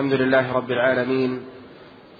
[0.00, 1.42] الحمد لله رب العالمين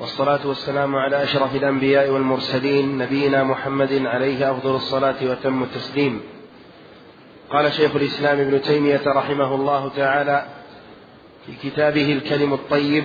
[0.00, 6.20] والصلاة والسلام على أشرف الأنبياء والمرسلين نبينا محمد عليه أفضل الصلاة وتم التسليم.
[7.50, 10.46] قال شيخ الإسلام ابن تيمية رحمه الله تعالى
[11.46, 13.04] في كتابه الكلم الطيب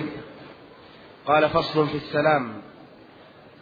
[1.26, 2.52] قال فصل في السلام.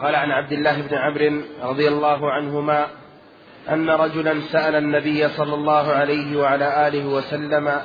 [0.00, 2.86] قال عن عبد الله بن عمرو رضي الله عنهما
[3.68, 7.80] أن رجلا سأل النبي صلى الله عليه وعلى آله وسلم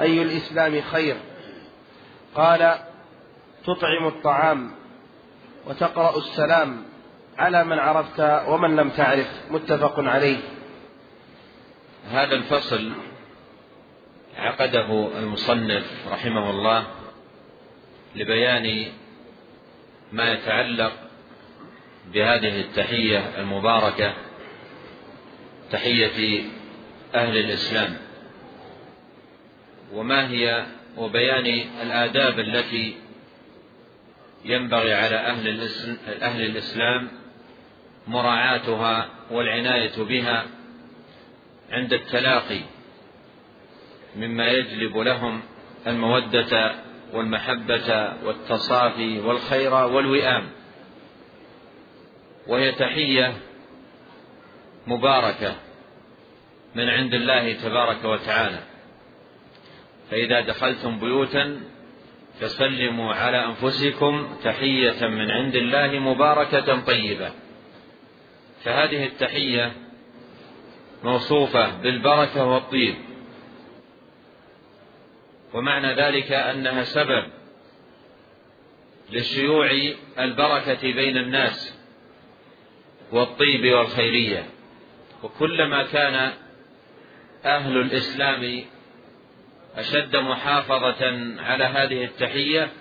[0.00, 1.16] أي الإسلام خير؟
[2.36, 2.78] قال
[3.64, 4.70] تطعم الطعام
[5.66, 6.84] وتقرأ السلام
[7.38, 9.28] على من عرفت ومن لم تعرف.
[9.50, 10.38] متفق عليه.
[12.10, 12.92] هذا الفصل
[14.36, 16.86] عقده المصنف رحمه الله
[18.16, 18.92] لبيان
[20.12, 20.92] ما يتعلق
[22.12, 24.14] بهذه التحية المباركة
[25.70, 26.42] تحية
[27.14, 27.96] أهل الإسلام.
[29.92, 31.46] وما هي وبيان
[31.82, 32.96] الآداب التي
[34.44, 35.68] ينبغي على أهل,
[36.22, 37.08] أهل الإسلام
[38.06, 40.46] مراعاتها والعناية بها
[41.70, 42.60] عند التلاقي
[44.16, 45.42] مما يجلب لهم
[45.86, 46.74] المودة
[47.12, 50.50] والمحبة والتصافي والخير والوئام.
[52.46, 53.34] وهي تحية
[54.86, 55.56] مباركة
[56.74, 58.75] من عند الله تبارك وتعالى.
[60.10, 61.60] فإذا دخلتم بيوتا
[62.40, 67.30] فسلموا على أنفسكم تحية من عند الله مباركة طيبة.
[68.64, 69.72] فهذه التحية
[71.04, 72.94] موصوفة بالبركة والطيب.
[75.54, 77.24] ومعنى ذلك أنها سبب
[79.12, 79.70] لشيوع
[80.18, 81.78] البركة بين الناس
[83.12, 84.46] والطيب والخيرية.
[85.22, 86.32] وكلما كان
[87.44, 88.64] أهل الإسلام
[89.76, 91.06] أشد محافظة
[91.38, 92.72] على هذه التحية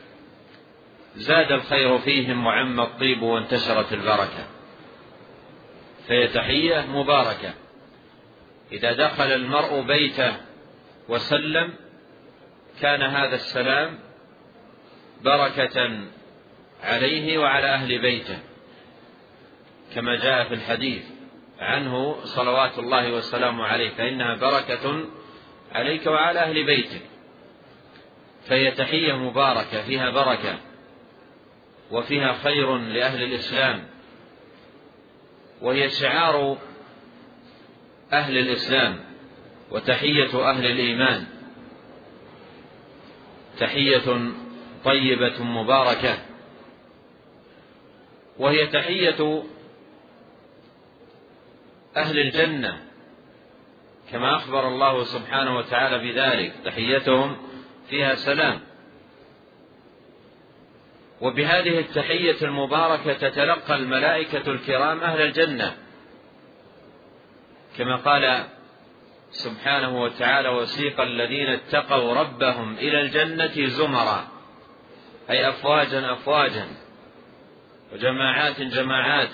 [1.16, 4.48] زاد الخير فيهم وعم الطيب وانتشرت البركة.
[6.08, 7.54] فهي تحية مباركة.
[8.72, 10.34] إذا دخل المرء بيته
[11.10, 11.74] وسلم
[12.82, 14.00] كان هذا السلام
[15.24, 16.00] بركة
[16.84, 18.40] عليه وعلى أهل بيته.
[19.96, 21.04] كما جاء في الحديث
[21.60, 25.06] عنه صلوات الله والسلام عليه فإنها بركة
[25.76, 27.02] عليك وعلى أهل بيتك
[28.48, 30.60] فهي تحية مباركة فيها بركة
[31.92, 33.88] وفيها خير لأهل الإسلام
[35.62, 36.58] وهي شعار
[38.14, 39.00] أهل الإسلام
[39.72, 41.26] وتحية أهل الإيمان.
[43.60, 44.32] تحية
[44.86, 46.18] طيبة مباركة
[48.38, 49.44] وهي تحية
[51.98, 52.85] أهل الجنة.
[54.12, 56.54] كما أخبر الله سبحانه وتعالى بذلك.
[56.66, 57.38] تحيتهم.
[57.90, 58.60] فيها سلام.
[61.22, 65.76] وبهذه التحية المباركة تتلقى الملائكة الكرام أهل الجنة.
[67.78, 68.44] كما قال
[69.32, 74.28] سبحانه وتعالى وسيق الذين اتقوا ربهم إلى الجنة زمرا.
[75.30, 76.68] أي أفواجا أفواجا.
[77.94, 79.32] وجماعات جماعات.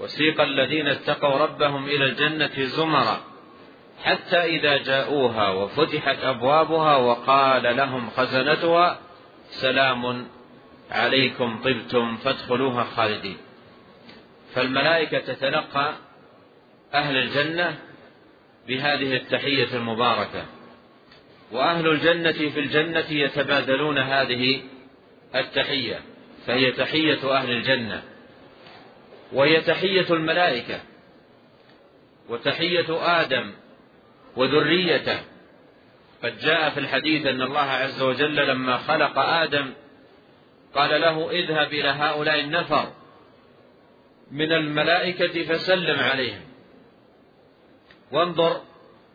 [0.00, 3.31] وسيق الذين اتقوا ربهم إلى الجنة زمرا.
[4.02, 8.98] حتى إذا جاءوها وفتحت أبوابها وقال لهم خزنتها
[9.50, 10.26] سلام
[10.90, 13.36] عليكم طبتم فادخلوها خالدين.
[14.54, 15.94] فالملائكة تتلقى
[16.94, 17.78] أهل الجنة
[18.68, 20.46] بهذه التحية المباركة
[21.52, 24.62] وأهل الجنة في الجنة يتبادلون هذه
[25.34, 26.00] التحية
[26.46, 28.02] فهي تحية أهل الجنة
[29.32, 30.80] وهي تحية الملائكة
[32.28, 33.52] وتحية آدم
[34.36, 35.20] وذريته.
[36.24, 39.72] قد جاء في الحديث أن الله عز وجل لما خلق آدم
[40.74, 42.92] قال له اذهب إلى هؤلاء النفر
[44.30, 46.40] من الملائكة فسلم عليهم.
[48.12, 48.60] وانظر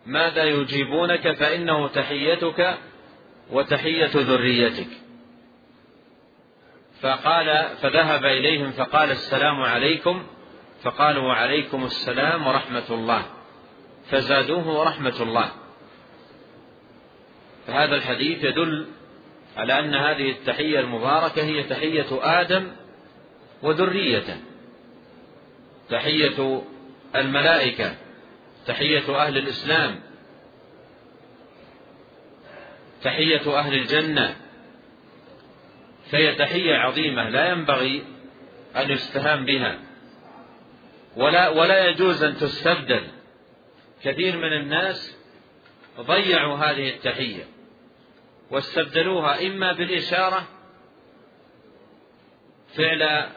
[0.05, 2.77] ماذا يجيبونك فإنه تحيتك
[3.51, 4.87] وتحية ذريتك.
[7.01, 10.27] فقال فذهب إليهم فقال السلام عليكم.
[10.83, 13.36] فقالوا وعليكم السلام ورحمة الله.
[14.11, 15.51] فزادوه رحمة الله.
[17.67, 18.87] فهذا الحديث يدل
[19.57, 22.71] على أن هذه التحية المباركة هي تحية آدم
[23.63, 24.37] وذريته.
[25.89, 26.61] تحية
[27.15, 27.95] الملائكة
[28.65, 29.99] تحية أهل الإسلام
[33.03, 34.35] تحية أهل الجنة.
[36.11, 38.03] فهي تحية عظيمة لا ينبغي
[38.75, 39.79] أن يستهان بها
[41.15, 43.16] ولا ولا يجوز أن تستبدل.
[44.07, 45.17] كثير من الناس
[45.99, 47.43] ضيعوا هذه التحية
[48.49, 50.47] واستبدلوها إما بالإشارة
[52.75, 53.29] فعل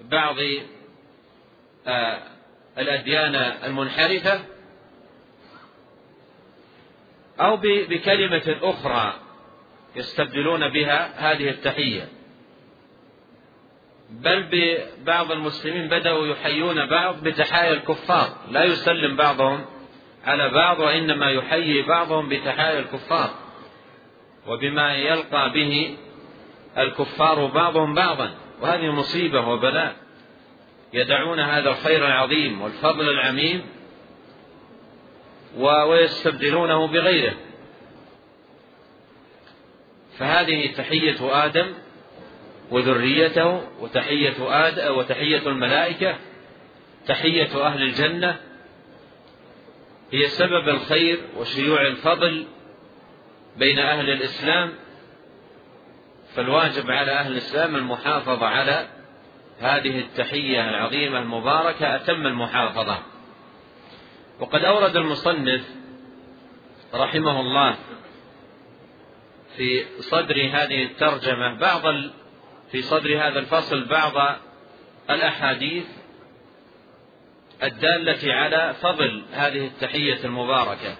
[0.00, 0.36] بعض
[1.86, 2.22] آه،
[2.78, 4.44] الأديان المنحرفة
[7.40, 9.14] أو بكلمة أخرى
[9.96, 12.08] يستبدلون بها هذه التحية.
[14.10, 19.77] بل بعض المسلمين بدأوا يحيون بعض بتحايا الكفار لا يسلم بعضهم.
[20.28, 23.30] على بعض وإنما يحيي بعضهم بتحايا الكفار
[24.46, 25.96] وبما يلقى به
[26.78, 28.30] الكفار بعضهم بعضا
[28.60, 29.96] وهذه مصيبة وبلاء.
[30.92, 33.62] يدعون هذا الخير العظيم والفضل العميم
[35.58, 37.34] ويستبدلونه بغيره.
[40.18, 41.74] فهذه تحية آدم
[42.70, 46.16] وذريته وتحية آدم وتحية الملائكة
[47.06, 48.40] تحية أهل الجنة
[50.12, 52.46] هي سبب الخير وشيوع الفضل
[53.56, 54.72] بين أهل الإسلام
[56.34, 58.88] فالواجب على أهل الإسلام المحافظة على
[59.60, 62.98] هذه التحية العظيمة المباركة أتم المحافظة
[64.40, 65.62] وقد أورد المصنف
[66.94, 67.76] رحمه الله
[69.56, 71.94] في صدر هذه الترجمة بعض.
[72.72, 74.36] في صدر هذا الفصل بعض
[75.10, 75.86] الأحاديث
[77.62, 80.96] الدالة على فضل هذه التحية المباركة.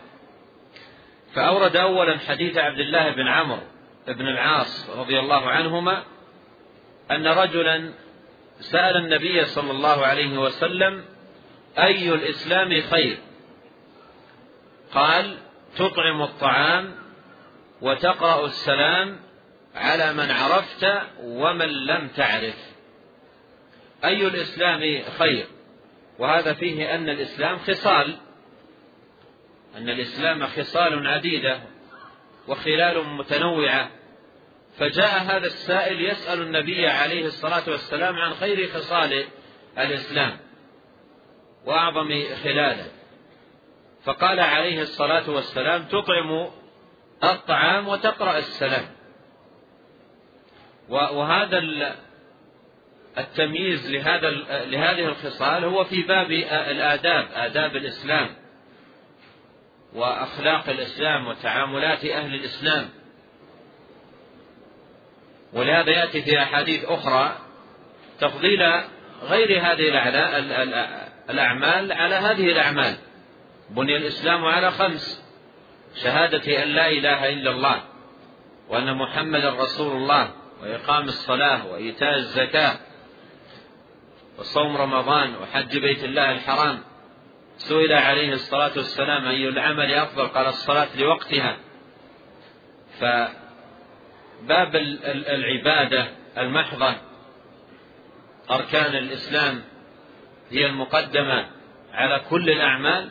[1.35, 3.63] فأورد أولا حديث عبد الله بن عمرو
[4.09, 6.03] بن العاص رضي الله عنهما
[7.11, 7.93] أن رجلا
[8.61, 11.05] سأل النبي صلى الله عليه وسلم
[11.79, 13.17] أي الإسلام خير؟
[14.93, 15.39] قال
[15.77, 16.95] تطعم الطعام
[17.83, 19.17] وتقرأ السلام
[19.75, 22.69] على من عرفت ومن لم تعرف.
[24.05, 25.47] أي الإسلام خير؟
[26.19, 28.19] وهذا فيه أن الإسلام خصال
[29.77, 31.61] أن الإسلام خصال عديدة
[32.49, 33.91] وخلال متنوعة.
[34.79, 39.25] فجاء هذا السائل يسأل النبي عليه الصلاة والسلام عن خير خصال
[39.79, 40.39] الإسلام
[41.67, 42.87] وأعظم خلاله.
[44.05, 46.49] فقال عليه الصلاة والسلام تطعم
[47.25, 48.87] الطعام وتقرأ السلام.
[50.89, 51.59] وهذا
[53.19, 54.31] التمييز لهذا
[54.65, 56.31] لهذه الخصال هو في باب
[56.71, 58.29] الآداب آداب الإسلام
[59.95, 62.89] وأخلاق الإسلام وتعاملات أهل الإسلام.
[65.53, 67.39] ولهذا يأتي في أحاديث أخرى
[68.21, 68.63] تفضيل
[69.23, 69.89] غير هذه
[71.31, 72.97] الأعمال على هذه الأعمال.
[73.71, 75.29] بني الإسلام على خمس
[76.03, 77.83] شهادة أن لا إله إلا الله
[78.69, 80.31] وأن محمدا رسول الله
[80.63, 82.79] وإقام الصلاة وإيتاء الزكاة
[84.39, 86.79] وصوم رمضان وحج بيت الله الحرام.
[87.57, 91.57] سئل عليه الصلاة والسلام أي العمل أفضل؟ قال الصلاة لوقتها.
[93.01, 94.77] فباب
[95.07, 96.09] العبادة
[96.39, 96.95] المحضة
[98.51, 99.63] أركان الإسلام
[100.51, 101.47] هي المقدمة
[101.93, 103.09] على كل الأعمال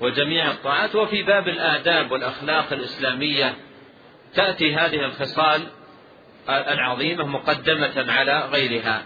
[0.00, 3.54] وجميع الطاعات وفي باب الآداب والأخلاق الإسلامية
[4.34, 5.62] تأتي هذه الخصال
[6.48, 9.02] العظيمة مقدمة على غيرها.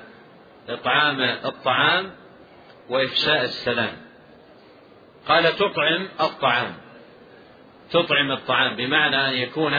[0.68, 2.10] إطعام الطعام
[2.88, 3.96] وإفشاء السلام.
[5.28, 6.74] قال تطعم الطعام.
[7.90, 9.74] تطعم الطعام بمعنى أن يكون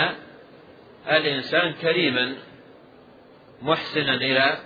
[1.08, 2.36] الإنسان كريما
[3.62, 4.58] محسنا إلى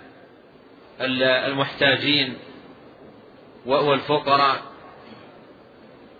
[1.47, 2.37] المحتاجين
[3.65, 4.61] والفقراء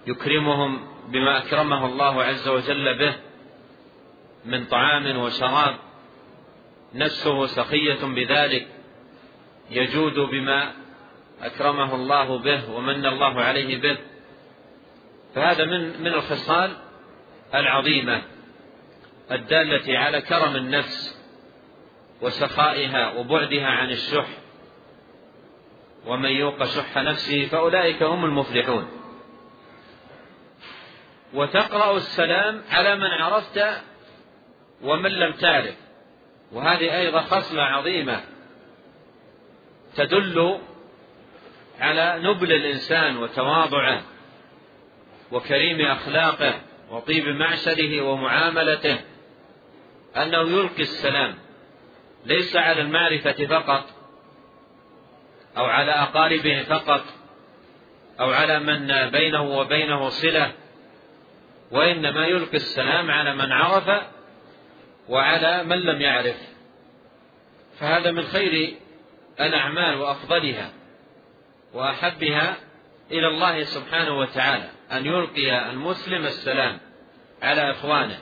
[0.08, 3.16] يكرمهم بما أكرمه الله عز وجل به
[4.46, 5.76] من طعام وشراب
[6.94, 8.68] نفسه سخية بذلك.
[9.70, 10.72] يجود بما
[11.42, 13.98] أكرمه الله به ومن الله عليه به.
[15.36, 16.78] فهذا من من الخصال
[17.56, 18.22] العظيمة
[19.32, 21.24] الدالة على كرم النفس
[22.22, 24.28] وسخائها وبعدها عن الشح.
[26.06, 28.88] ومن يوق شح نفسه فأولئك هم المفلحون.
[31.34, 33.66] وتقرأ السلام على من عرفت
[34.82, 35.76] ومن لم تعرف.
[36.52, 38.33] وهذه أيضا خصلة عظيمة
[39.96, 40.60] تدل
[41.80, 44.02] على نبل الإنسان وتواضعه
[45.32, 49.00] وكريم أخلاقه وطيب معشره ومعاملته
[50.18, 51.36] أنه يلقي السلام
[52.26, 53.90] ليس على المعرفة فقط
[55.58, 57.04] أو على أقاربه فقط
[58.20, 60.52] أو على من بينه وبينه صلة
[61.72, 64.04] وإنما يلقي السلام على من عرف
[65.10, 66.38] وعلى من لم يعرف.
[67.80, 68.74] فهذا من خير
[69.40, 70.70] الأعمال وأفضلها
[71.74, 72.58] وأحبها
[73.12, 76.80] إلى الله سبحانه وتعالى أن يلقي المسلم السلام
[77.42, 78.20] على إخوانه.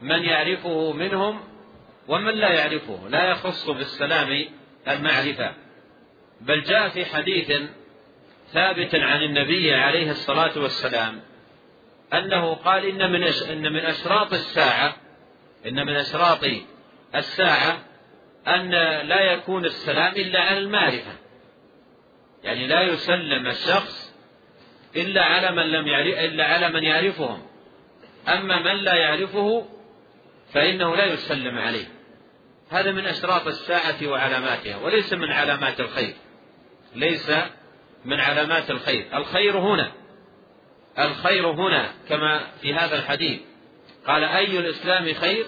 [0.00, 1.40] من يعرفه منهم
[2.08, 4.44] ومن لا يعرفه لا يخص بالسلام
[4.88, 5.54] المعرفة.
[6.40, 7.52] بل جاء في حديث
[8.52, 11.20] ثابت عن النبي عليه الصلاة والسلام
[12.14, 14.96] أنه قال إن من إن من أشراط الساعة
[15.66, 16.44] إن من أشراط
[17.14, 17.78] الساعة
[18.48, 18.70] أن
[19.08, 21.12] لا يكون السلام إلا على المعرفة.
[22.44, 24.14] يعني لا يسلم الشخص
[24.96, 27.42] إلا على من لم يعرف إلا على من يعرفهم.
[28.28, 29.66] أما من لا يعرفه
[30.52, 31.86] فإنه لا يسلم عليه.
[32.70, 36.14] هذا من أشراط الساعة وعلاماتها وليس من علامات الخير.
[36.94, 37.32] ليس
[38.04, 39.06] من علامات الخير.
[39.14, 39.92] الخير هنا.
[40.98, 43.40] الخير هنا كما في هذا الحديث.
[44.06, 45.46] قال أي الإسلام خير؟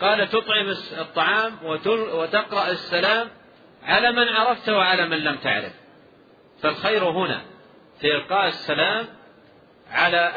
[0.00, 1.52] قال تطعم الطعام
[2.12, 3.28] وتقرأ السلام
[3.82, 5.72] على من عرفت وعلى من لم تعرف.
[6.62, 7.42] فالخير هنا
[8.00, 9.06] في إلقاء السلام
[9.90, 10.32] على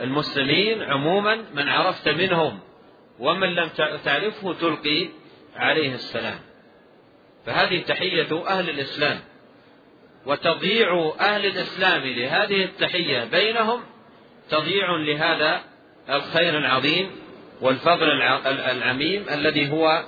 [0.00, 2.60] المسلمين عموما من عرفت منهم
[3.18, 3.68] ومن لم
[4.04, 5.08] تعرفه تلقي
[5.56, 6.40] عليه السلام.
[7.46, 9.20] فهذه تحية أهل الإسلام
[10.26, 13.82] وتضييع أهل الإسلام لهذه التحية بينهم
[14.50, 15.60] تضييع لهذا
[16.10, 17.10] الخير العظيم
[17.60, 20.02] والفضل العميم الذي هو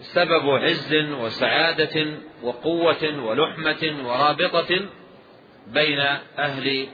[0.00, 2.06] سبب عز وسعادة
[2.42, 4.80] وقوة ولحمة ورابطة
[5.66, 5.98] بين
[6.38, 6.88] أهل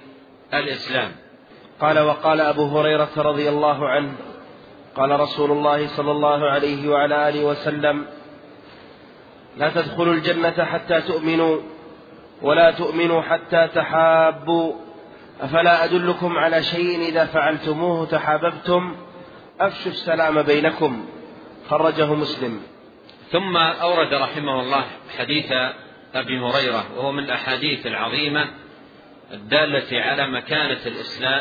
[0.54, 1.12] الإسلام.
[1.80, 4.12] قال وقال أبو هريرة رضي الله عنه
[4.96, 8.06] قال رسول الله صلى الله عليه وعلى آله وسلم
[9.56, 11.60] لا تدخلوا الجنة حتى تؤمنوا
[12.42, 14.72] ولا تؤمنوا حتى تحابوا.
[15.40, 18.96] أفلا أدلكم على شيء إذا فعلتموه تحاببتم
[19.60, 21.08] أفشوا السلام بينكم
[21.68, 22.62] خرجه مسلم.
[23.30, 24.84] ثم أورد رحمه الله
[25.18, 25.52] حديث
[26.14, 28.48] أبي هريرة وهو من الأحاديث العظيمة
[29.32, 30.80] الدالة على مكانة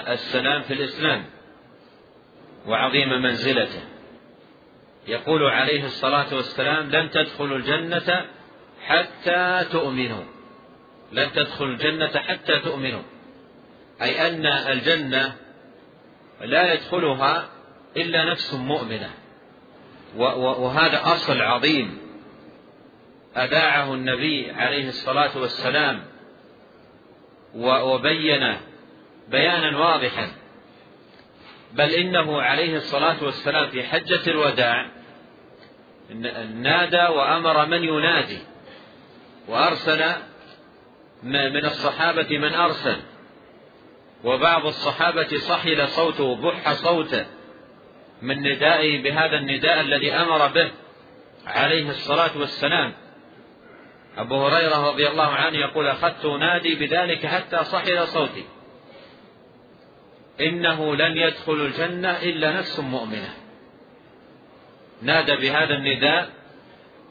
[0.08, 1.26] السلام في الإسلام
[2.68, 3.82] وعظيم منزلته.
[5.08, 8.26] يقول عليه الصلاة والسلام لن تدخلوا الجنة
[8.86, 10.24] حتى تؤمنوا
[11.12, 13.04] لن تدخلوا الجنة حتى تؤمنوا.
[14.02, 15.36] أي أن الجنة
[16.42, 17.50] لا يدخلها
[17.98, 19.10] إلا نفس مؤمنة.
[20.36, 21.98] وهذا أصل عظيم.
[23.38, 26.06] أذاعه النبي عليه الصلاة والسلام
[27.56, 28.60] وبينه
[29.30, 30.32] بيانا واضحا.
[31.74, 34.88] بل إنه عليه الصلاة والسلام في حجة الوداع
[36.54, 38.40] نادى وأمر من ينادي
[39.48, 40.04] وأرسل
[41.24, 42.98] من الصحابة من أرسل.
[44.24, 47.26] وبعض الصحابة صحل صوته بح صوته.
[48.24, 50.72] من ندائه بهذا النداء الذي أمر به
[51.46, 52.94] عليه الصلاة والسلام.
[54.18, 58.46] أبو هريرة رضي الله عنه يقول أخذت نادي بذلك حتى صحل صوتي.
[60.42, 63.34] إنه لن يدخل الجنة إلا نفس مؤمنة.
[65.02, 66.30] نادى بهذا النداء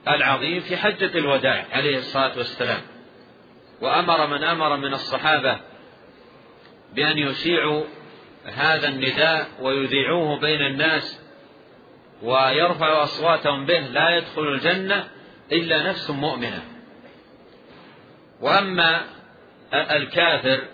[0.09, 2.81] العظيم في حجة الوداع عليه الصلاة والسلام.
[3.81, 5.61] وأمر من أمر من الصحابة
[6.95, 7.85] بأن يشيعوا
[8.46, 11.20] هذا النداء ويذيعوه بين الناس
[12.22, 15.08] ويرفعوا أصواتهم به لا يدخل الجنة
[15.52, 16.62] إلا نفس مؤمنة.
[18.40, 19.06] وأما
[19.75, 20.64] الكافر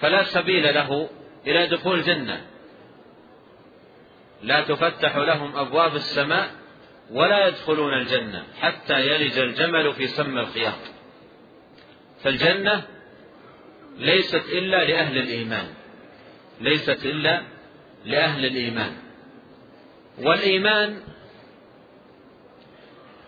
[0.00, 1.08] فلا سبيل له
[1.46, 2.46] إلى دخول الجنة.
[4.42, 6.50] لا تفتح لهم أبواب السماء
[7.10, 10.80] ولا يدخلون الجنة حتى يلج الجمل في سم الخياط.
[12.22, 12.82] فالجنة
[13.96, 15.83] ليست إلا لأهل الإيمان.
[16.60, 17.42] ليست إلا
[18.04, 18.92] لأهل الإيمان.
[20.18, 21.02] والإيمان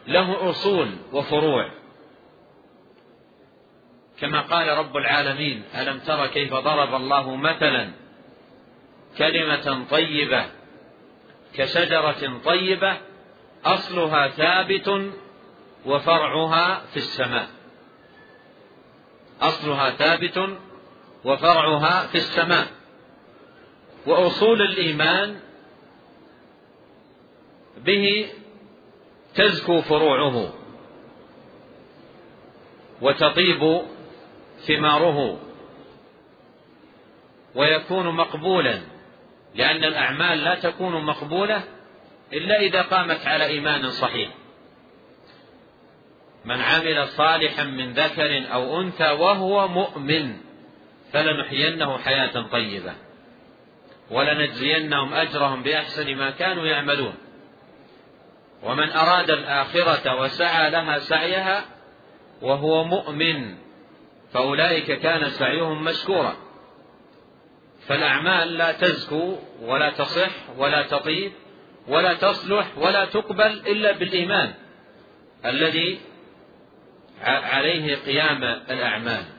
[0.06, 1.70] له أصول وفروع.
[4.20, 7.90] كما قال رب العالمين ألم تر كيف ضرب الله مثلا
[9.18, 10.46] كلمة طيبة
[11.54, 12.96] كشجرة طيبة
[13.64, 15.12] أصلها ثابت
[15.86, 17.48] وفرعها في السماء.
[19.40, 20.58] أصلها ثابت
[21.24, 22.75] وفرعها في السماء.
[24.06, 25.40] وأصول الإيمان
[27.76, 28.28] به
[29.34, 30.52] تزكو فروعه
[33.02, 33.82] وتطيب
[34.58, 35.38] ثماره
[37.54, 38.80] ويكون مقبولا
[39.54, 41.62] لأن الأعمال لا تكون مقبولة
[42.32, 44.30] إلا إذا قامت على إيمان صحيح.
[46.44, 50.36] من عمل صالحا من ذكر أو أنثى وهو مؤمن
[51.12, 52.94] فلنحيينه حياة طيبة.
[54.10, 57.14] ولنجزينهم أجرهم بأحسن ما كانوا يعملون.
[58.62, 61.64] ومن أراد الآخرة وسعى لها سعيها
[62.42, 63.54] وهو مؤمن
[64.32, 66.36] فأولئك كان سعيهم مشكورا.
[67.86, 71.32] فالأعمال لا تزكو ولا تصح ولا تطيب
[71.88, 74.54] ولا تصلح ولا تقبل إلا بالإيمان
[75.44, 76.00] الذي
[77.22, 79.35] عليه قيام الأعمال.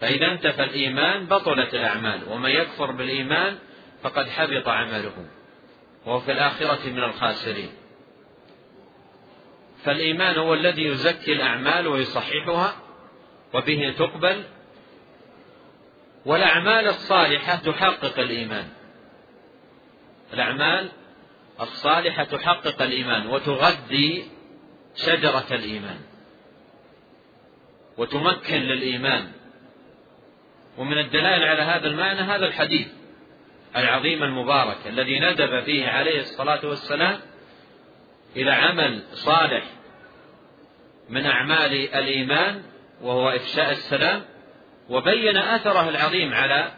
[0.00, 3.58] فإذا انتفى الإيمان بطلت الأعمال ومن يكفر بالإيمان
[4.02, 5.26] فقد حبط عمله
[6.06, 7.70] وهو في الآخرة من الخاسرين.
[9.84, 12.76] فالإيمان هو الذي يزكي الأعمال ويصححها
[13.54, 14.44] وبه تقبل
[16.26, 18.68] والأعمال الصالحة تحقق الإيمان.
[20.32, 20.88] الأعمال
[21.60, 24.30] الصالحة تحقق الإيمان وتغذي
[24.94, 26.00] شجرة الإيمان
[27.98, 29.32] وتمكن للإيمان.
[30.78, 32.86] ومن الدلائل على هذا المعنى هذا الحديث
[33.76, 37.20] العظيم المبارك الذي ندب فيه عليه الصلاة والسلام
[38.36, 39.64] إلى عمل صالح
[41.08, 42.62] من أعمال الإيمان
[43.02, 44.22] وهو إفشاء السلام
[44.88, 46.72] وبين أثره العظيم على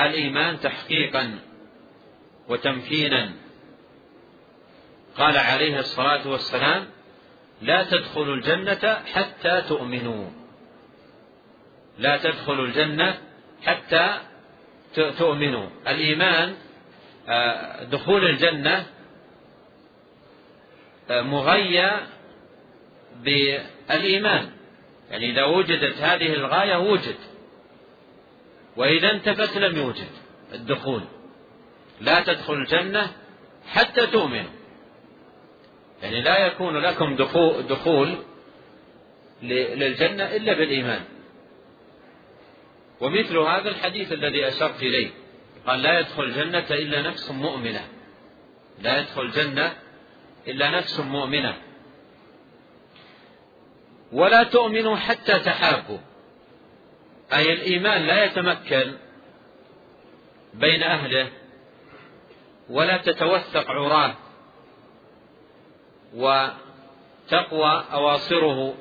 [0.00, 1.38] الإيمان تحقيقا
[2.48, 3.32] وتمكينا.
[5.16, 6.86] قال عليه الصلاة والسلام
[7.62, 10.30] لا تدخلوا الجنة حتى تؤمنوا.
[11.98, 13.18] لا تدخلوا الجنة
[13.62, 14.18] حتى
[14.94, 15.66] تؤمنوا.
[15.88, 16.54] الإيمان
[17.28, 18.86] آه، دخول الجنة
[21.10, 21.90] آه، مغيى
[23.22, 24.50] بالإيمان.
[25.10, 27.16] يعني إذا وجدت هذه الغاية وجد.
[28.76, 30.08] وإذا انتفت لم يوجد
[30.54, 31.02] الدخول.
[32.00, 33.10] لا تدخل الجنة
[33.68, 34.60] حتى تؤمنوا
[36.02, 37.16] يعني لا يكون لكم
[37.68, 38.16] دخول
[39.42, 41.00] للجنة إلا بالإيمان.
[43.00, 45.10] ومثل هذا الحديث الذي أشرت إليه.
[45.66, 47.88] قال لا يدخل الجنة إلا نفس مؤمنة.
[48.78, 49.72] لا يدخل الجنة
[50.48, 51.56] إلا نفس مؤمنة.
[54.12, 55.98] ولا تؤمنوا حتى تحابوا.
[57.32, 58.92] أي الإيمان لا يتمكن
[60.54, 61.28] بين أهله
[62.70, 64.14] ولا تتوثق عراة
[66.14, 68.74] وتقوى أواصره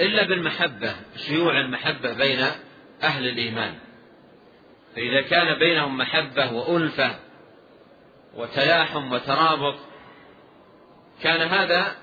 [0.00, 2.46] إلا بالمحبة شيوع المحبة بين
[3.02, 3.74] أهل الإيمان.
[4.96, 7.18] فإذا كان بينهم محبة وألفة
[8.34, 9.78] وتلاحم وترابط
[11.22, 11.96] كان هذا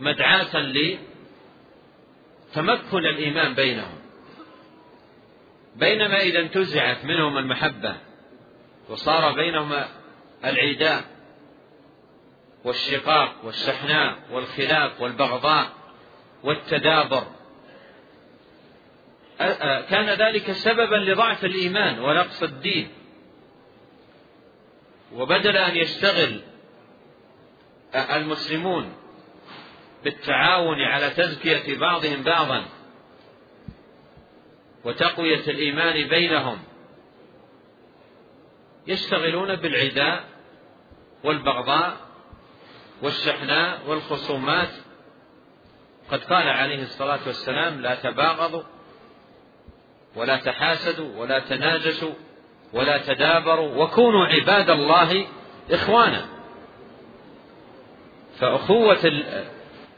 [0.00, 0.56] مدعاة
[2.56, 3.98] لتمكن الإيمان بينهم.
[5.76, 7.96] بينما إذا انتزعت منهم المحبة
[8.88, 9.88] وصار بينهما
[10.44, 11.04] العداء
[12.64, 15.83] والشقاق والشحناء والخلاف والبغضاء
[16.44, 17.26] والتدابر.
[19.88, 22.88] كان ذلك سببا لضعف الإيمان ونقص الدين.
[25.12, 26.40] وبدل أن يشتغل
[27.94, 28.92] المسلمون
[30.04, 32.64] بالتعاون على تزكية بعضهم بعضا
[34.84, 36.58] وتقوية الإيمان بينهم
[38.86, 40.24] يشتغلون بالعداء
[41.24, 41.96] والبغضاء
[43.02, 44.70] والشحناء والخصومات
[46.14, 48.62] قد قال عليه الصلاة والسلام لا تباغضوا
[50.16, 52.12] ولا تحاسدوا ولا تناجشوا
[52.72, 55.26] ولا تدابروا وكونوا عباد الله
[55.70, 56.26] إخوانا.
[58.38, 58.98] فأخوة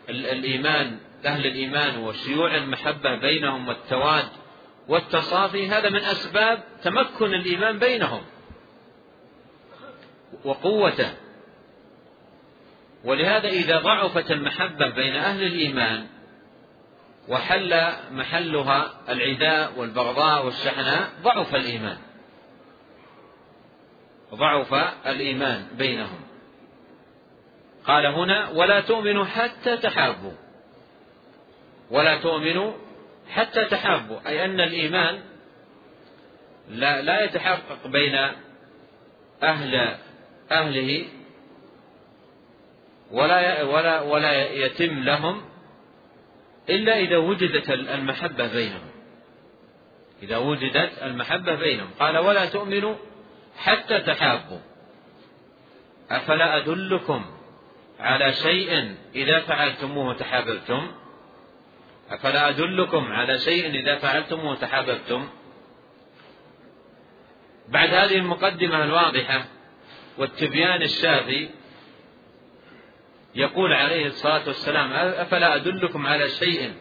[0.09, 4.29] الإيمان أهل الإيمان وشيوع المحبة بينهم والتواد
[4.89, 8.23] والتصافي هذا من أسباب تمكن الإيمان بينهم
[10.45, 11.26] وقوته.
[13.07, 16.07] ولهذا إذا ضعفت المحبة بين أهل الإيمان
[17.29, 21.99] وحل محلها العداء والبغضاء والشحناء ضعف الإيمان.
[24.35, 24.75] ضعف
[25.07, 26.21] الإيمان بينهم.
[27.85, 30.33] قال هنا ولا تؤمنوا حتى تحابوا.
[31.91, 32.73] ولا تؤمنوا
[33.31, 34.29] حتى تحابوا.
[34.29, 35.21] أي أن الإيمان
[36.69, 38.31] لا, لا يتحقق بين
[39.43, 39.97] أهل
[40.51, 41.07] أهله
[43.11, 45.43] ولا ولا ولا يتم لهم
[46.71, 48.91] إلا إذا وجدت المحبة بينهم.
[50.23, 51.91] إذا وجدت المحبة بينهم.
[52.01, 52.95] قال ولا تؤمنوا
[53.57, 54.59] حتى تحابوا.
[56.11, 57.25] أفلا أدلكم
[58.01, 60.93] على شيء إذا فعلتموه تحاببتم
[62.11, 65.29] أفلا أدلكم على شيء إذا فعلتموه تحاببتم
[67.69, 69.45] بعد هذه المقدمة الواضحة
[70.19, 71.49] والتبيان الشافي
[73.37, 76.73] يقول عليه الصلاة والسلام أفلا أدلكم على شيء؟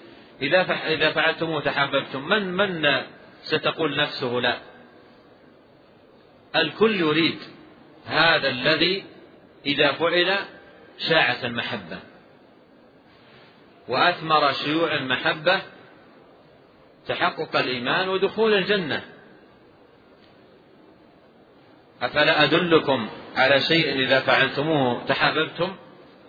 [0.41, 3.02] إذا إذا فعلتموه تحاببتم من من
[3.41, 4.58] ستقول نفسه لا؟
[6.56, 7.39] الكل يريد
[8.06, 9.04] هذا الذي
[9.65, 10.38] إذا فعل
[10.98, 12.00] شاعت المحبة.
[13.88, 15.62] وأثمر شيوع المحبة
[17.08, 19.04] تحقق الإيمان ودخول الجنة.
[22.02, 25.76] أفلا أدلكم على شيء إذا فعلتموه تحاببتم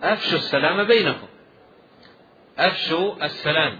[0.03, 1.27] أفشوا السلام بينكم.
[2.57, 3.79] أفشوا السلام.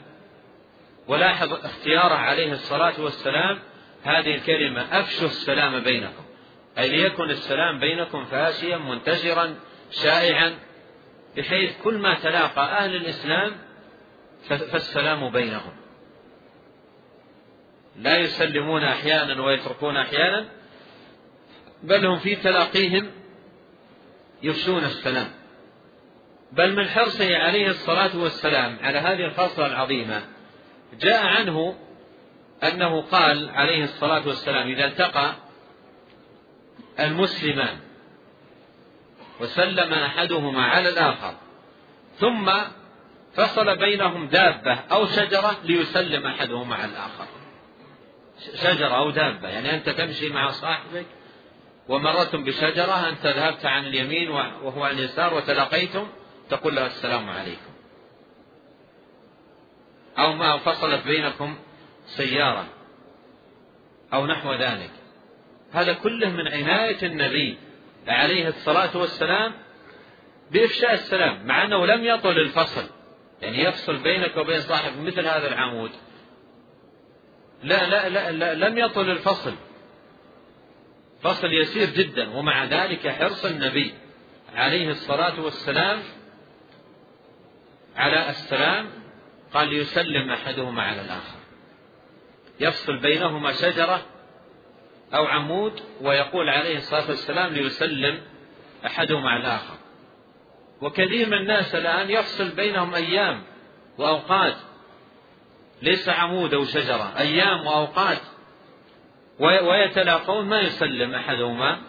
[1.07, 3.59] ولاحظ اختياره عليه الصلاة والسلام
[4.03, 6.23] هذه الكلمة أفشوا السلام بينكم.
[6.77, 9.55] أي ليكن السلام بينكم فاشيا منتشرا
[9.91, 10.59] شائعا
[11.37, 13.51] بحيث كل ما تلاقى أهل الإسلام
[14.49, 15.73] فالسلام بينهم.
[17.95, 20.49] لا يسلمون أحيانا ويتركون أحيانا
[21.83, 23.11] بل هم في تلاقيهم
[24.43, 25.27] يفشون السلام.
[26.51, 30.21] بل من حرصه عليه الصلاة والسلام على هذه الخاصة العظيمة.
[30.99, 31.75] جاء عنه
[32.63, 35.33] أنه قال عليه الصلاة والسلام إذا التقى
[36.99, 37.77] المسلمان
[39.39, 41.33] وسلم أحدهما على الآخر
[42.15, 42.51] ثم
[43.33, 47.27] فصل بينهم دابة أو شجرة ليسلم أحدهما على الآخر.
[48.55, 51.05] شجرة أو دابة يعني أنت تمشي مع صاحبك
[51.89, 56.07] ومرتم بشجرة أنت ذهبت عن اليمين وهو عن اليسار وتلاقيتم
[56.49, 57.71] تقول له السلام عليكم.
[60.19, 61.57] أو ما فصلت بينكم
[62.05, 62.67] سيارة.
[64.13, 64.91] أو نحو ذلك.
[65.71, 67.57] هذا كله من عناية النبي
[68.07, 69.53] عليه الصلاة والسلام
[70.51, 72.89] بإفشاء السلام مع أنه لم يطل الفصل.
[73.41, 75.91] يعني يفصل بينك وبين صاحب مثل هذا العمود.
[77.63, 79.53] لا لا لا, لا لم يطل الفصل.
[81.21, 83.93] فصل يسير جدا ومع ذلك حرص النبي
[84.55, 85.99] عليه الصلاة والسلام
[87.97, 88.89] على السلام
[89.53, 91.37] قال ليسلم أحدهما على الآخر.
[92.59, 94.01] يفصل بينهما شجرة
[95.13, 98.21] أو عمود ويقول عليه الصلاة والسلام ليسلم
[98.85, 99.75] أحدهما على الآخر.
[100.81, 103.43] وكثير من الناس الآن يفصل بينهم أيام
[103.97, 104.55] وأوقات
[105.81, 108.21] ليس عمود أو شجرة أيام وأوقات
[109.39, 111.81] ويتلاقون ما يسلم أحدهما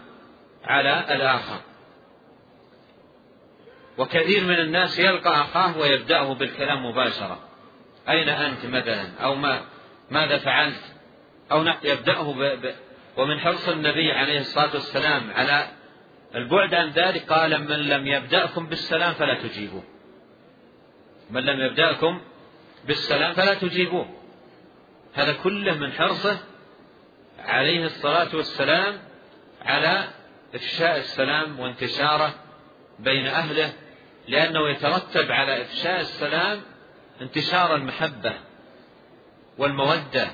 [0.63, 1.61] على الآخر.
[3.99, 7.39] وكثير من الناس يلقى أخاه ويبدأه بالكلام مباشرة.
[8.09, 9.61] أين أنت مثلا؟ أو ما
[10.11, 10.81] ماذا فعلت؟
[11.51, 12.39] أو يبدأه ب...
[12.41, 12.75] ب...
[13.17, 15.67] ومن حرص النبي عليه الصلاة والسلام على
[16.35, 19.83] البعد عن ذلك قال من لم يبدأكم بالسلام فلا تجيبوه.
[21.29, 22.21] من لم يبدأكم
[22.87, 24.09] بالسلام فلا تجيبوه.
[25.13, 26.39] هذا كله من حرصه
[27.39, 28.99] عليه الصلاة والسلام
[29.61, 30.07] على
[30.55, 32.33] إفشاء السلام وانتشاره
[32.99, 33.73] بين أهله
[34.29, 36.61] لأنه يترتب على إفشاء السلام
[37.21, 38.33] انتشار المحبة
[39.57, 40.27] والمودة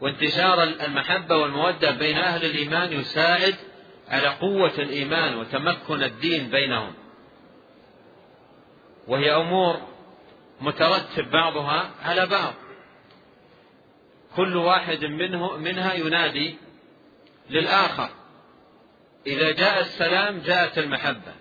[0.00, 3.54] وانتشار المحبة والمودة بين أهل الإيمان يساعد
[4.08, 6.94] على قوة الإيمان وتمكن الدين بينهم.
[9.08, 9.80] وهي أمور
[10.60, 12.54] مترتب بعضها على بعض.
[14.36, 16.56] كل واحد منه منها ينادي
[17.50, 18.10] للآخر.
[19.26, 21.39] إذا جاء السلام جاءت المحبة.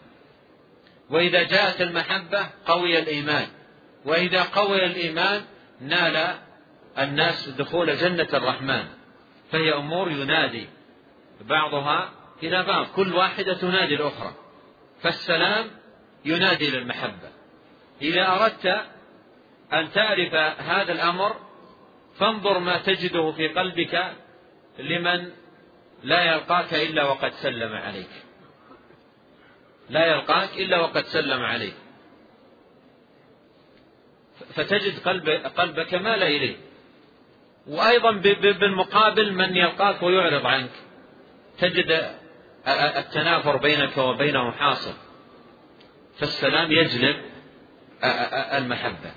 [1.09, 3.47] وإذا جاءت المحبة قوي الإيمان.
[4.05, 5.45] وإذا قوي الإيمان
[5.81, 6.35] نال
[6.97, 8.87] الناس دخول جنة الرحمن.
[9.51, 10.69] فهي أمور ينادي
[11.41, 12.11] بعضها
[12.43, 12.87] إلى بعض.
[12.87, 14.33] كل واحدة تنادي الأخرى.
[15.01, 15.67] فالسلام
[16.25, 17.29] ينادي للمحبة.
[18.01, 18.85] إذا أردت
[19.73, 21.35] أن تعرف هذا الأمر
[22.15, 24.13] فانظر ما تجده في قلبك
[24.79, 25.31] لمن
[26.03, 28.28] لا يلقاك إلا وقد سلم عليك.
[29.89, 31.75] لا يلقاك إلا وقد سلم عليك.
[34.53, 36.55] فتجد قلب قلبك مال إليه
[37.67, 40.71] وأيضا بالمقابل من يلقاك ويعرض عنك.
[41.57, 42.15] تجد
[42.67, 44.93] التنافر بينك وبينه حاصل.
[46.17, 47.21] فالسلام يجلب
[48.53, 49.11] المحبة.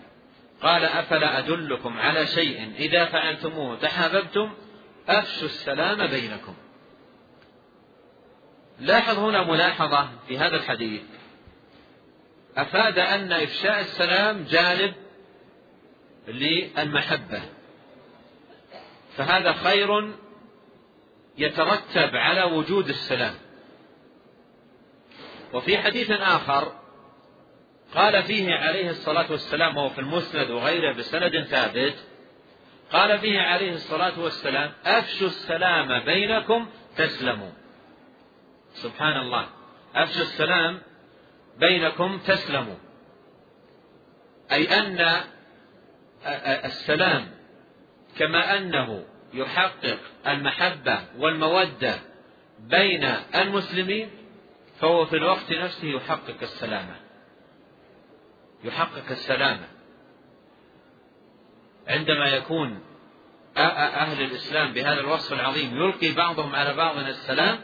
[0.62, 4.52] قال أفلا أدلكم على شيء إذا فعلتموه؟ تحاببتم؟
[5.08, 6.54] أفشوا السلام بينكم.
[8.82, 11.02] لاحظ هنا ملاحظة في هذا الحديث.
[12.56, 14.94] أفاد أن إفشاء السلام جانب
[16.28, 17.42] للمحبة.
[19.16, 20.12] فهذا خير
[21.38, 23.34] يترتب على وجود السلام.
[25.52, 26.72] وفي حديث آخر
[27.94, 31.94] قال فيه عليه الصلاة والسلام وهو في المسند وغيره بسند ثابت
[32.92, 36.66] قال فيه عليه الصلاة والسلام أفشوا السلام بينكم
[36.96, 37.50] تسلموا
[38.74, 39.46] سبحان الله.
[39.94, 40.82] أفشوا السلام
[41.58, 42.76] بينكم تسلموا.
[44.52, 45.22] أي أن
[46.64, 47.28] السلام
[48.18, 49.04] كما أنه
[49.34, 51.94] يحقق المحبة والمودة
[52.58, 53.04] بين
[53.34, 54.10] المسلمين
[54.80, 56.96] فهو في الوقت نفسه يحقق السلامة
[58.64, 59.68] يحقق السلامة
[61.88, 62.80] عندما يكون
[63.56, 67.58] أهل الإسلام بهذا الوصف العظيم يلقي بعضهم على بعض السلام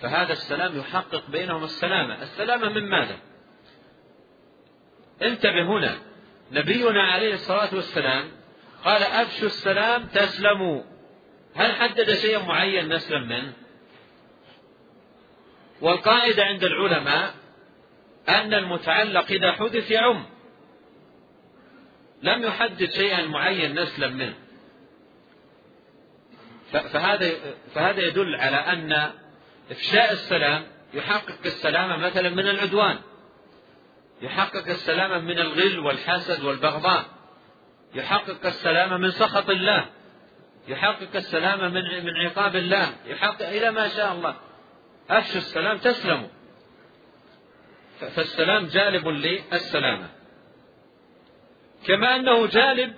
[0.00, 2.22] فهذا السلام يحقق بينهم السلامة.
[2.22, 3.18] السلامة من ماذا؟
[5.22, 5.98] انتبه هنا.
[6.52, 8.30] نبينا عليه الصلاة والسلام
[8.84, 10.82] قال أفشوا السلام تسلموا.
[11.54, 13.52] هل حدد شيئا معين نسلم منه؟
[15.80, 17.34] والقاعدة عند العلماء
[18.28, 20.24] أن المتعلق إذا حدث يعم.
[22.22, 24.34] لم يحدد شيئا معين نسلم منه.
[26.72, 27.30] فهذا
[27.74, 29.12] فهذا يدل على أن
[29.70, 32.98] إفشاء السلام يحقق السلامة مثلا من العدوان
[34.22, 37.04] يحقق السلامة من الغل والحسد والبغضاء
[37.94, 39.86] يحقق السلامة من سخط الله
[40.68, 44.36] يحقق السلامة من من عقاب الله يحقق إلى ما شاء الله.
[45.10, 46.28] أفشوا السلام تسلموا
[48.00, 50.08] فالسلام جالب للسلامة
[51.86, 52.94] كما أنه جالب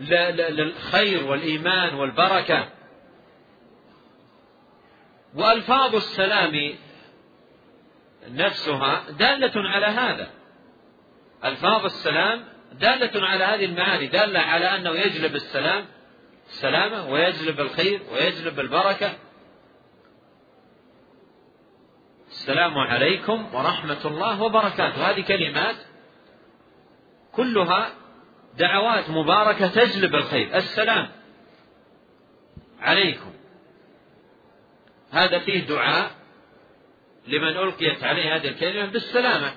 [0.00, 2.68] للخير والإيمان والبركة.
[5.34, 6.74] وألفاظ السلام
[8.28, 10.30] نفسها دالة على هذا.
[11.44, 15.86] ألفاظ السلام دالة على هذه المعاني دالة على أنه يجلب السلام
[16.46, 19.12] السلامة ويجلب الخير ويجلب البركة.
[22.28, 25.10] السلام عليكم ورحمة الله وبركاته.
[25.10, 25.76] هذه كلمات
[27.32, 27.92] كلها
[28.58, 30.56] دعوات مباركة تجلب الخير.
[30.56, 31.10] السلام
[32.80, 33.33] عليكم.
[35.14, 36.10] هذا فيه دعاء
[37.26, 39.52] لمن ألقيت عليه هذه الكلمة بالسلامة.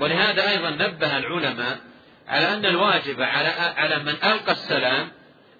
[0.00, 1.80] ولهذا أيضا نبه العلماء
[2.28, 5.12] على أن الواجب على على من ألقى السلام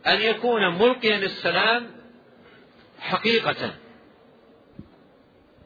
[0.06, 1.90] أن يكون ملقيا السلام
[3.00, 3.74] حقيقة.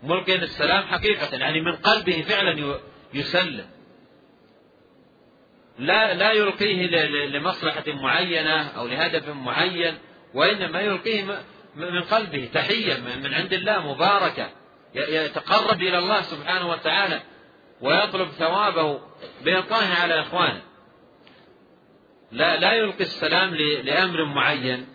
[0.03, 2.79] ملقيا السلام حقيقة يعني من قلبه فعلا
[3.14, 3.66] يسلم.
[5.79, 6.87] لا لا يلقيه
[7.27, 9.98] لمصلحة معينة أو لهدف معين
[10.35, 11.42] وإنما يلقيه
[11.76, 14.50] من قلبه تحية من عند الله مباركة
[14.94, 17.22] يتقرب إلى الله سبحانه وتعالى
[17.81, 19.00] ويطلب ثوابه
[19.44, 20.62] بإلقائه على إخوانه.
[22.33, 24.87] لا لا يلقي السلام لأمر معين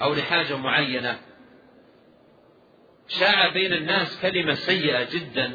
[0.00, 1.18] أو لحاجة معينة.
[3.08, 5.52] شاع بين الناس كلمة سيئة جدا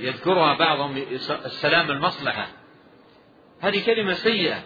[0.00, 0.96] يذكرها بعضهم
[1.30, 2.48] السلام المصلحة.
[3.60, 4.62] هذه كلمة سيئة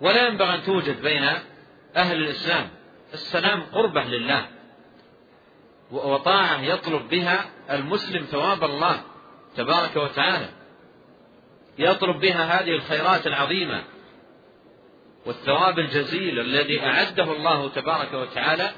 [0.00, 1.28] ولا ينبغي أن توجد بين
[1.96, 2.68] أهل الإسلام.
[3.14, 4.46] السلام قربة لله.
[5.90, 9.00] وطاعة يطلب بها المسلم ثواب الله
[9.56, 10.48] تبارك وتعالى.
[11.78, 13.84] يطلب بها هذه الخيرات العظيمة
[15.26, 18.70] والثواب الجزيل الذي أعده الله تبارك وتعالى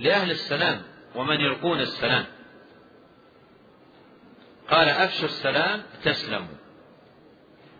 [0.00, 0.82] لأهل السلام
[1.14, 2.24] ومن يلقون السلام.
[4.70, 6.56] قال أفشوا السلام تسلموا.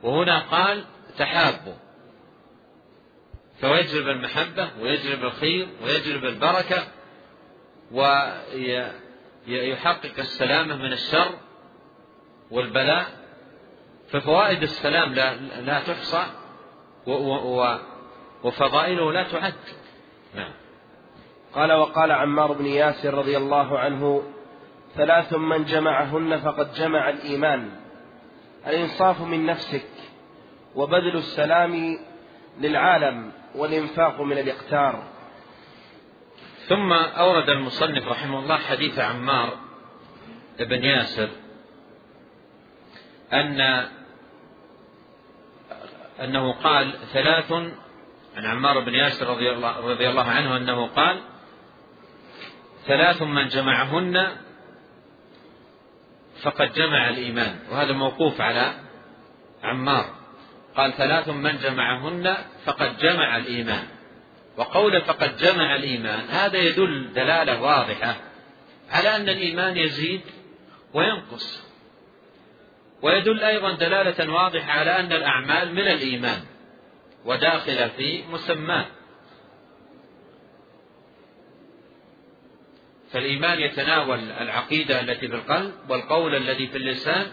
[0.03, 0.85] وهنا قال
[1.19, 1.90] تحابوا.
[3.61, 6.83] فيجلب المحبة ويجلب الخير ويجلب البركة
[9.49, 11.31] ويحقق السلامة من الشر
[12.51, 13.07] والبلاء.
[14.09, 16.27] ففوائد السلام لا, لا تحصى
[18.45, 19.55] وفضائله لا تعد.
[20.35, 20.53] نعم.
[21.55, 24.23] قال وقال عمار بن ياسر رضي الله عنه
[24.95, 27.71] ثلاث من جمعهن فقد جمع الإيمان.
[28.67, 29.89] الإنصاف من نفسك
[30.75, 31.99] وبذل السلام
[32.61, 35.03] للعالم والإنفاق من الإقتار.
[36.69, 39.59] ثم أورد المصنف رحمه الله حديث عمار
[40.59, 41.29] بن ياسر
[43.33, 43.61] أن
[46.21, 47.53] أنه قال ثلاث
[48.37, 51.21] عن عمار بن ياسر رضي الله, رضي الله عنه أنه قال
[52.87, 54.37] ثلاث من جمعهن
[56.43, 57.59] فقد جمع الإيمان.
[57.71, 58.75] وهذا موقوف على
[59.63, 60.20] عمار.
[60.77, 63.85] قال ثلاث من جمعهن فقد جمع الإيمان.
[64.57, 68.17] وقول فقد جمع الإيمان هذا يدل دلالة واضحة
[68.91, 70.21] على أن الإيمان يزيد
[70.95, 71.71] وينقص.
[73.03, 76.41] ويدل أيضا دلالة واضحة على أن الأعمال من الإيمان
[77.25, 78.87] وداخلة في مسماه
[83.13, 87.27] فالإيمان يتناول العقيدة التي في القلب والقول الذي في اللسان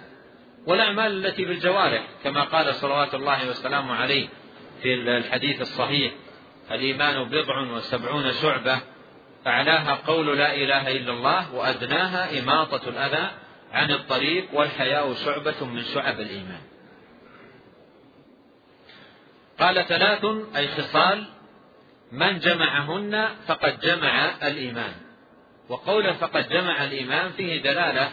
[0.67, 4.27] والأعمال التي في الجوارح كما قال صلوات الله وسلامه عليه
[4.81, 6.13] في الحديث الصحيح
[6.71, 8.79] الإيمان بضع وسبعون شعبة
[9.47, 13.31] أعلاها قول لا إله إلا الله وأدناها إماطة الأذى
[13.73, 16.61] عن الطريق والحياء شعبة من شعب الإيمان.
[19.59, 20.25] قال ثلاث
[20.55, 21.25] أي خصال
[22.11, 24.93] من جمعهن فقد جمع الإيمان.
[25.69, 28.11] وقوله فقد جمع الإيمان فيه دلالة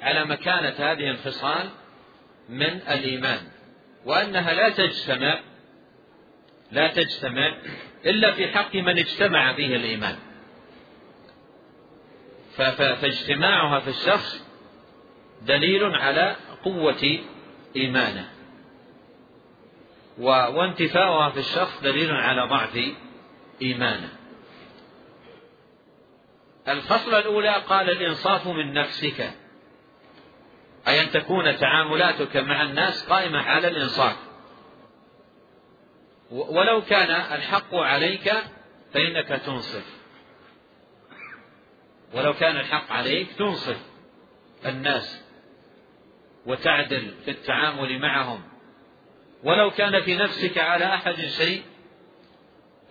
[0.00, 1.68] على مكانة هذه الخصال
[2.48, 3.40] من الإيمان
[4.04, 5.40] وأنها لا تجتمع
[6.72, 7.54] لا تجتمع
[8.06, 10.16] إلا في حق من اجتمع فيه الإيمان.
[12.56, 14.46] فاجتماعها في الشخص
[15.42, 17.18] دليل على قوة
[17.76, 18.28] إيمانه
[20.18, 22.78] وانتفاؤها في الشخص دليل على ضعف
[23.62, 24.08] إيمانه.
[26.68, 29.30] الخصلة الأولى قال الإنصاف من نفسك.
[30.88, 34.16] أي أن تكون تعاملاتك مع الناس قائمة على الإنصاف.
[36.30, 38.32] ولو كان الحق عليك
[38.94, 39.98] فإنك تنصف.
[42.14, 43.80] ولو كان الحق عليك تنصف
[44.66, 45.24] الناس
[46.46, 48.42] وتعدل في التعامل معهم.
[49.44, 51.62] ولو كان في نفسك على أحد شيء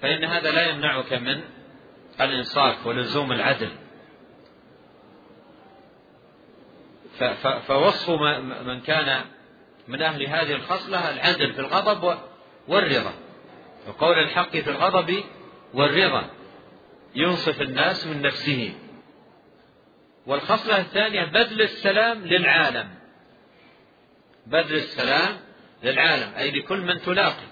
[0.02, 1.42] فإن هذا لا يمنعك من
[2.22, 3.87] الإنصاف ولزوم العدل.
[7.68, 8.10] فوصف
[8.66, 9.26] من كان
[9.88, 12.20] من أهل هذه الخصلة العدل في الغضب
[12.68, 13.14] والرضا.
[13.88, 15.24] وقول الحق في الغضب
[15.74, 16.30] والرضا
[17.16, 18.74] ينصف الناس من نفسه.
[20.26, 22.90] والخصلة الثانية بذل السلام للعالم.
[24.48, 25.40] بذل السلام
[25.84, 26.36] للعالم.
[26.38, 27.48] أي لكل من تلاقي.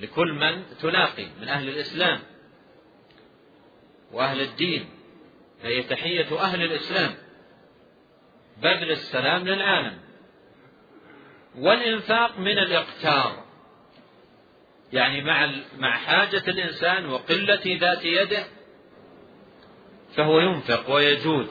[0.00, 2.20] لكل من تلاقي من أهل الإسلام.
[4.12, 4.88] وأهل الدين.
[5.62, 7.14] فهي تحية أهل الإسلام.
[8.62, 9.98] بذل السلام للعالم.
[11.58, 13.44] والإنفاق من الإقتار.
[14.92, 18.44] يعني مع مع حاجة الإنسان وقلة ذات يده
[20.16, 21.48] فهو ينفق ويجود.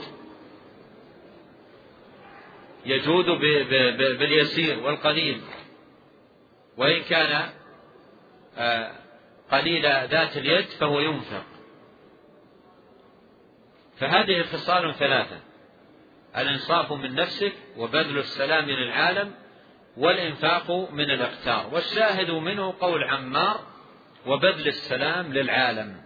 [2.85, 3.25] يجود
[4.19, 5.41] باليسير والقليل.
[6.77, 7.49] وإن كان
[8.57, 8.91] آه،
[9.51, 11.45] قليل ذات اليد فهو ينفق.
[13.99, 15.46] فهذه خصال ثلاثة.
[16.37, 19.31] الإنصاف من نفسك وبذل السلام للعالم
[19.97, 21.69] والإنفاق من الإقتار.
[21.73, 23.59] والشاهد منه قول عمار
[24.25, 26.01] وبذل السلام للعالم.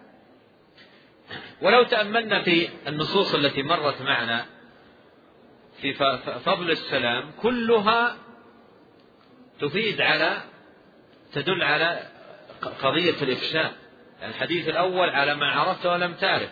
[1.62, 4.46] ولو تأملنا في النصوص التي مرت معنا
[5.82, 5.94] في
[6.46, 8.18] فضل السلام كلها
[9.60, 10.42] تفيد على
[11.34, 12.08] تدل على
[12.82, 13.74] قضية الإفشاء.
[14.24, 16.50] الحديث الأول على ما عرفت ولم تعرف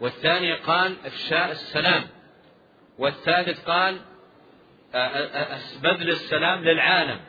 [0.00, 2.04] والثاني قال إفشاء السلام.
[2.98, 4.00] والثالث قال
[5.82, 7.20] بذل السلام للعالم.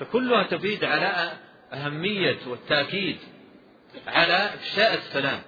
[0.00, 1.32] فكلها تفيد على
[1.72, 3.18] أهمية والتأكيد
[4.06, 5.42] على إفشاء السلام.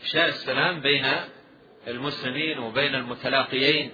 [0.00, 1.06] إفشاء السلام بين
[1.88, 3.92] المسلمين وبين المتلاقيين.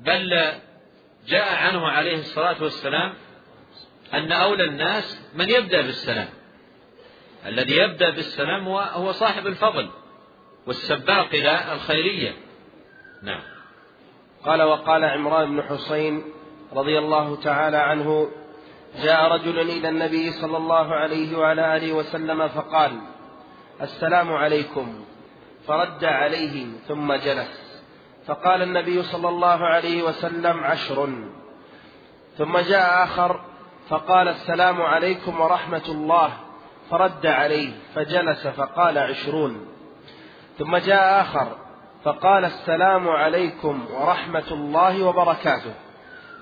[0.00, 0.52] بل
[1.26, 3.14] جاء عنه عليه الصلاة والسلام
[4.14, 6.28] أن أولى الناس من يبدأ بالسلام.
[7.46, 9.90] الذي يبدأ بالسلام هو صاحب الفضل.
[10.66, 12.32] والسباق إلى الخيرية.
[13.22, 13.40] نعم.
[14.44, 16.24] قال وقال عمران بن حسين
[16.72, 18.30] رضي الله تعالى عنه
[19.02, 23.00] جاء رجل إلى النبي صلى الله عليه وعلى آله وسلم فقال
[23.82, 25.04] السلام عليكم.
[25.66, 27.82] فرد عليه ثم جلس.
[28.26, 31.08] فقال النبي صلى الله عليه وسلم عشر.
[32.38, 33.40] ثم جاء آخر
[33.88, 36.32] فقال السلام عليكم ورحمة الله.
[36.90, 39.73] فرد عليه فجلس فقال عشرون.
[40.58, 41.56] ثم جاء آخر
[42.04, 45.74] فقال السلام عليكم ورحمة الله وبركاته.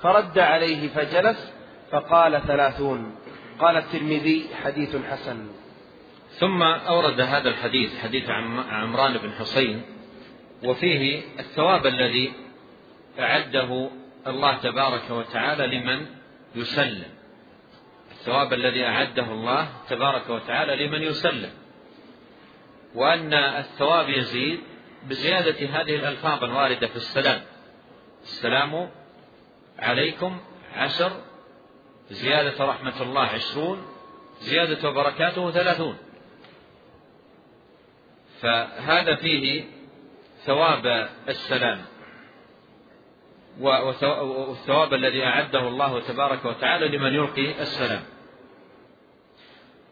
[0.02, 1.52] فرد عليه فجلس
[1.90, 3.16] فقال ثلاثون.
[3.58, 5.46] قال الترمذي حديث حسن.
[6.30, 8.30] ثم أورد هذا الحديث حديث
[8.70, 9.82] عمران بن حسين
[10.64, 12.32] وفيه الثواب الذي
[13.18, 13.90] أعده
[14.26, 16.06] الله تبارك وتعالى لمن
[16.54, 17.12] يسلم.
[18.10, 21.50] الثواب الذي أعده الله تبارك وتعالى لمن يسلم.
[22.94, 24.60] وأن الثواب يزيد
[25.08, 27.42] بزيادة هذه الألفاظ الواردة في السلام.
[28.22, 28.90] السلام
[29.78, 30.40] عليكم
[30.74, 31.12] عشر
[32.10, 33.86] زيادة رحمة الله عشرون
[34.40, 35.98] زيادة وبركاته ثلاثون.
[38.40, 39.64] فهذا فيه
[40.44, 41.84] ثواب السلام.
[43.60, 48.02] والثواب الذي أعده الله تبارك وتعالى لمن يلقي السلام.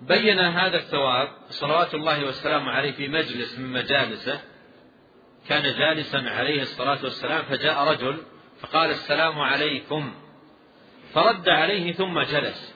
[0.01, 4.41] بين هذا الثواب صلوات الله والسلام عليه في مجلس من مجالسه
[5.49, 8.23] كان جالسا عليه الصلاة والسلام فجاء رجل
[8.61, 10.15] فقال السلام عليكم
[11.15, 12.75] فرد عليه ثم جلس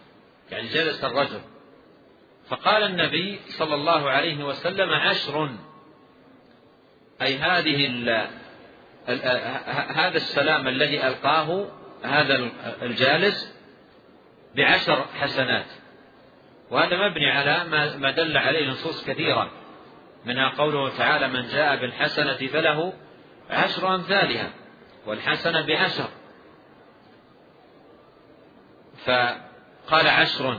[0.51, 1.41] يعني جلس الرجل.
[2.49, 5.51] فقال النبي صلى الله عليه وسلم عشر.
[7.23, 7.87] أي هذه
[9.95, 11.67] هذا السلام الذي ألقاه
[12.03, 12.51] هذا
[12.83, 13.55] الجالس
[14.57, 15.67] بعشر حسنات.
[16.75, 17.65] وهذا مبني على
[17.99, 19.51] ما دل عليه نصوص كثيرة
[20.25, 22.93] منها قوله تعالى من جاء بالحسنة فله
[23.51, 24.51] عشر أمثالها
[25.07, 26.09] والحسنة بعشر.
[29.05, 30.59] فقال عشر.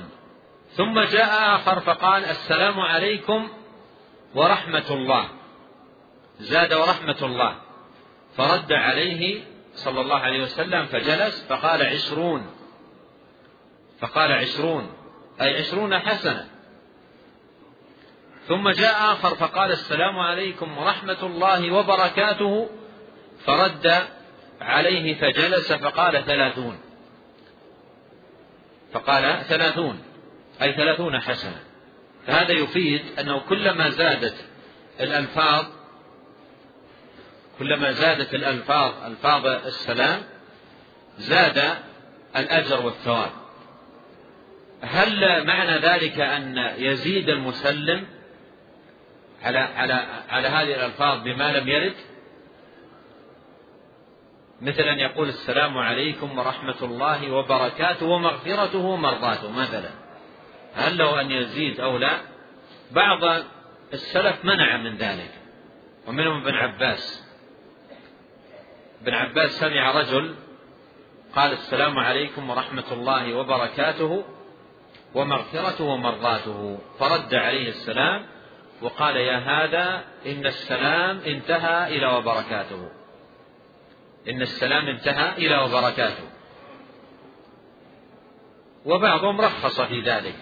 [0.69, 3.49] ثم جاء آخر فقال السلام عليكم
[4.35, 5.29] ورحمة الله.
[6.39, 7.55] زاد ورحمة الله.
[8.37, 9.43] فرد عليه
[9.73, 12.45] صلى الله عليه وسلم فجلس فقال عشرون.
[13.99, 15.04] فقال عشرون.
[15.41, 16.47] أي عشرون حسنة.
[18.47, 22.69] ثم جاء آخر فقال السلام عليكم ورحمة الله وبركاته.
[23.45, 24.07] فرد
[24.61, 26.79] عليه فجلس فقال ثلاثون.
[28.93, 30.03] فقال ثلاثون
[30.61, 31.59] أي ثلاثون حسنة.
[32.27, 34.35] فهذا يفيد أنه كلما زادت
[34.99, 35.65] الألفاظ
[37.59, 40.23] كلما زادت الألفاظ ألفاظ السلام
[41.17, 41.77] زاد
[42.35, 43.44] الأجر والثواب.
[44.81, 48.07] هل معنى ذلك أن يزيد المسلم
[49.43, 49.93] على على
[50.29, 51.95] على هذه الألفاظ بما لم يرد؟
[54.61, 59.89] مثل أن يقول السلام عليكم ورحمة الله وبركاته ومغفرته ومرضاته مثلا.
[60.75, 62.19] هل له أن يزيد أو لا؟
[62.91, 63.43] بعض
[63.93, 65.31] السلف منع من ذلك
[66.07, 67.25] ومنهم ابن عباس.
[69.01, 70.35] ابن عباس سمع رجل
[71.35, 74.25] قال السلام عليكم ورحمة الله وبركاته
[75.15, 76.77] ومغفرته ومرضاته.
[76.99, 78.25] فرد عليه السلام
[78.81, 82.89] وقال يا هذا إن السلام انتهى إلى وبركاته.
[84.29, 86.23] إن السلام انتهى إلى وبركاته.
[88.85, 90.35] وبعضهم رخص في ذلك.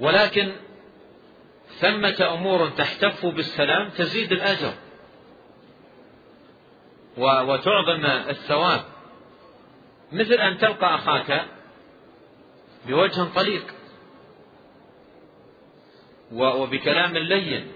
[0.00, 0.52] ولكن
[1.80, 4.72] ثمة أمور تحتف بالسلام تزيد الأجر.
[7.18, 8.80] وتعظم الثواب.
[10.12, 11.57] مثل أن تلقى أخاك
[12.88, 13.74] بوجه طليق.
[16.32, 17.72] وبكلام لين.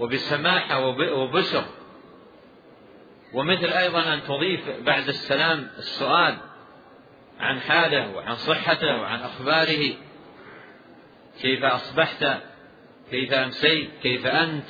[0.00, 1.64] وبسماحة وبشر
[3.34, 6.36] ومثل أيضا أن تضيف بعد السلام السؤال
[7.40, 9.94] عن حاله وعن صحته وعن أخباره.
[11.42, 12.26] كيف أصبحت؟
[13.10, 14.66] كيف أمسيت؟ كيف أنت؟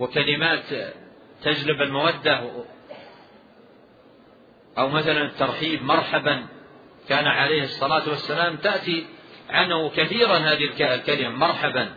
[0.00, 0.94] وكلمات
[1.42, 2.64] تجلب المودة.
[4.78, 6.46] أو مثلا الترحيب مرحبا.
[7.08, 9.06] كان عليه الصلاة والسلام تأتي
[9.50, 11.94] عنه كثيرا هذه الكلمة مرحبا.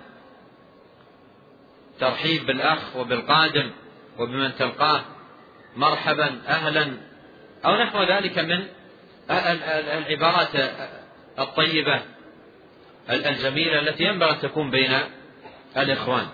[1.99, 3.71] ترحيب بالأخ وبالقادم
[4.17, 5.01] وبمن تلقاه
[5.75, 6.97] مرحبا أهلا.
[7.65, 8.67] أو نحو ذلك من
[9.29, 10.55] العبارات
[11.39, 12.01] الطيبة
[13.09, 14.99] الجميلة التي ينبغي أن تكون بين
[15.77, 16.27] الإخوان.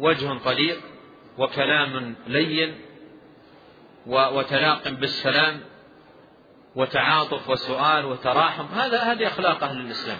[0.00, 0.80] وجه طليق
[1.38, 2.74] وكلام لين
[4.06, 5.60] وتلاق بالسلام
[6.76, 10.18] وتعاطف وسؤال وتراحم هذا هذه أخلاق أهل الإسلام.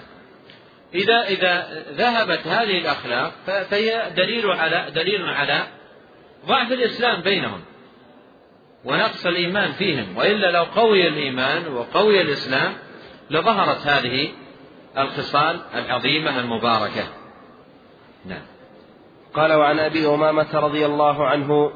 [0.95, 5.67] إذا إذا ذهبت هذه الأخلاق فهي دليل على دليل على
[6.47, 7.61] ضعف الإسلام بينهم
[8.85, 10.17] ونقص الإيمان فيهم.
[10.17, 12.75] وإلا لو قوي الإيمان وقوي الإسلام
[13.31, 14.33] لظهرت هذه
[14.99, 17.09] الخصال العظيمة المباركة.
[18.27, 18.43] نعم.
[19.35, 21.73] قال وعن أبي أمامة رضي الله عنه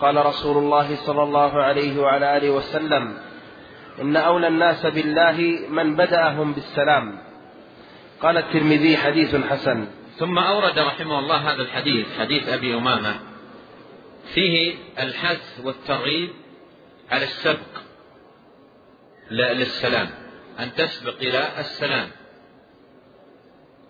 [0.00, 3.18] قال رسول الله صلى الله عليه وعلى آله وسلم
[4.00, 7.18] إن أولى الناس بالله من بدأهم بالسلام.
[8.20, 9.88] قال الترمذي حديث حسن.
[10.16, 13.20] ثم أورد رحمه الله هذا الحديث حديث أبي أمامة.
[14.34, 16.30] فيه الحث والترغيب
[17.10, 17.72] على السبق
[19.30, 20.08] للسلام
[20.60, 22.08] أن تسبق إلى السلام.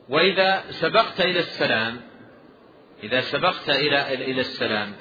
[0.09, 2.01] وإذا سبقت إلى السلام
[3.03, 4.93] إذا سبقت إلى إلى السلام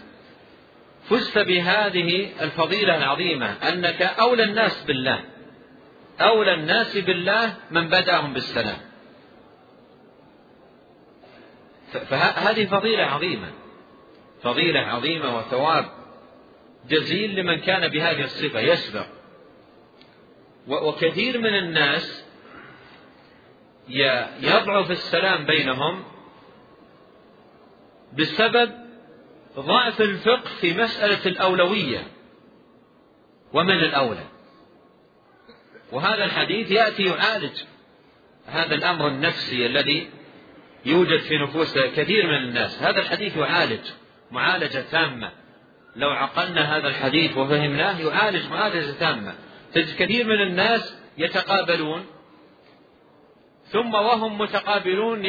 [1.09, 5.23] فزت بهذه الفضيلة العظيمة أنك أولى الناس بالله.
[6.21, 8.77] أولى الناس بالله من بدأهم بالسلام.
[11.91, 13.51] فهذه فضيلة عظيمة.
[14.43, 15.85] فضيلة عظيمة وثواب
[16.89, 19.05] جزيل لمن كان بهذه الصفة يسبق.
[20.67, 22.25] وكثير من الناس
[24.39, 26.03] يضعف السلام بينهم
[28.13, 28.84] بسبب
[29.59, 32.07] ضعف الفقه في مسألة الأولوية
[33.53, 34.23] ومن الأولى.
[35.91, 37.63] وهذا الحديث يأتي يعالج
[38.45, 40.09] هذا الأمر النفسي الذي
[40.85, 42.83] يوجد في نفوس كثير من الناس.
[42.83, 43.87] هذا الحديث يعالج
[44.31, 45.31] معالجة تامة.
[45.95, 49.35] لو عقلنا هذا الحديث وفهمناه يعالج معالجة تامة.
[49.73, 52.05] تجد كثير من الناس يتقابلون
[53.65, 55.25] ثم وهم متقابلون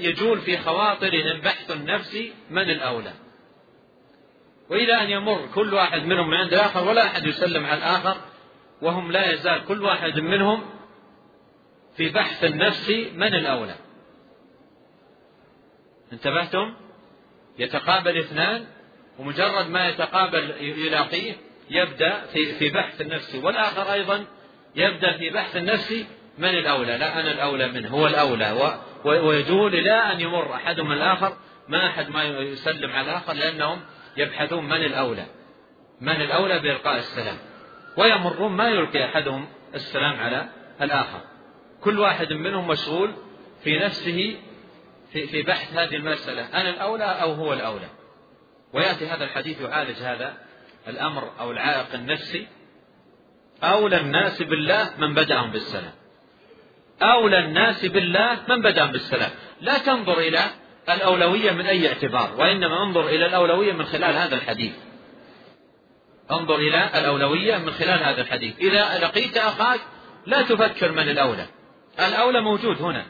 [0.00, 2.18] يجول في خواطرهم بحث النفس
[2.50, 3.12] من الأولى.
[4.70, 8.16] وإلى أن يمر كل واحد منهم من عند الآخر ولا أحد يسلم على الآخر
[8.82, 10.62] وهم لا يزال كل واحد منهم
[11.96, 13.74] في بحث النفس من الأولى.
[16.12, 16.74] انتبهتم؟
[17.58, 18.66] يتقابل اثنان
[19.18, 21.32] ومجرد ما يتقابل يلاقيه
[21.70, 23.34] يبدأ في في بحث النفس.
[23.34, 24.24] والآخر أيضا
[24.76, 26.04] يبدأ في بحث النفس
[26.38, 26.98] من الأولى.
[26.98, 28.80] لا أنا الأولى منه هو الأولى.
[29.04, 31.36] ويجول إلى أن يمر أحدهم الآخر
[31.68, 33.80] ما أحد ما يسلم على الآخر لأنهم
[34.16, 35.26] يبحثون من الأولى.
[36.00, 37.36] من الأولى بإلقاء السلام.
[37.96, 40.48] ويمرون ما يلقي أحدهم السلام على
[40.82, 41.20] الآخر.
[41.80, 43.14] كل واحد منهم مشغول
[43.64, 44.36] في نفسه
[45.12, 46.60] في في بحث هذه المسألة.
[46.60, 47.88] أنا الأولى أو هو الأولى؟
[48.72, 50.34] ويأتي هذا الحديث يعالج هذا
[50.88, 52.46] الأمر أو العائق النفسي.
[53.62, 55.92] أولى الناس بالله من بدأهم بالسلام.
[57.02, 59.30] أولى الناس بالله من بدأهم بالسلام.
[59.60, 60.40] لا تنظر إلى
[60.88, 64.72] الأولوية من أي اعتبار وإنما انظر إلى الأولوية من خلال هذا الحديث.
[66.30, 68.58] انظر إلى الأولوية من خلال هذا الحديث.
[68.58, 69.80] إذا لقيت أخاك
[70.26, 71.46] لا تفكر من الأولى.
[71.98, 73.06] الأولى موجود هنا.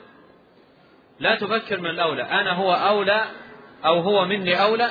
[1.21, 2.23] لا تفكر من الأولى.
[2.23, 3.25] أنا هو أولى
[3.85, 4.91] أو هو مني أولى؟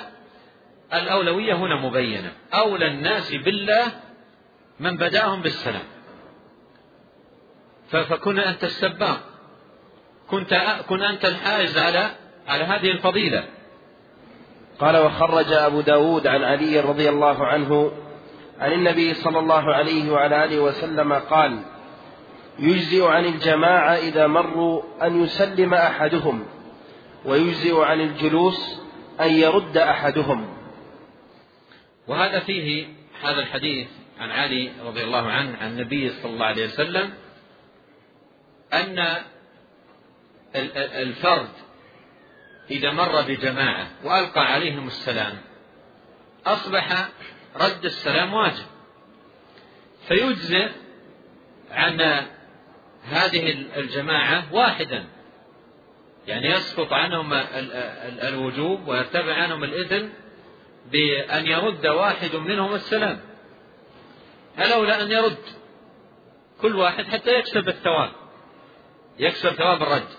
[0.93, 2.31] الأولوية هنا مبينة.
[2.53, 3.91] أولى الناس بالله
[4.79, 5.83] من بدأهم بالسلام.
[7.89, 9.21] فكن أنت السباق.
[10.27, 10.53] كنت
[10.89, 12.11] كن أنت الحائز على
[12.49, 13.43] على هذه الفضيلة.
[14.79, 17.91] قال وخرج أبو داود عن علي رضي الله عنه
[18.59, 21.59] عن النبي صلى الله عليه وعلى آله وسلم قال
[22.59, 26.45] يجزئ عن الجماعة إذا مروا أن يسلم أحدهم
[27.25, 28.81] ويجزئ عن الجلوس
[29.21, 30.47] أن يرد أحدهم.
[32.07, 32.87] وهذا فيه
[33.23, 33.87] هذا الحديث
[34.19, 37.09] عن علي رضي الله عنه عن النبي صلى الله عليه وسلم
[38.73, 39.05] أن
[40.75, 41.49] الفرد
[42.71, 45.37] إذا مر بجماعة وألقى عليهم السلام
[46.45, 47.09] أصبح
[47.55, 48.65] رد السلام واجب.
[50.07, 50.69] فيجزئ
[51.71, 52.01] عن
[53.03, 55.05] هذه الجماعة واحدا
[56.27, 57.33] يعني يسقط عنهم
[58.23, 60.09] الوجوب ويرتفع عنهم الإذن
[60.91, 63.19] بأن يرد واحد منهم السلام.
[64.59, 65.37] الأولى أن يرد
[66.61, 68.11] كل واحد حتى يكسب الثواب
[69.19, 70.09] يكسب ثواب الرد.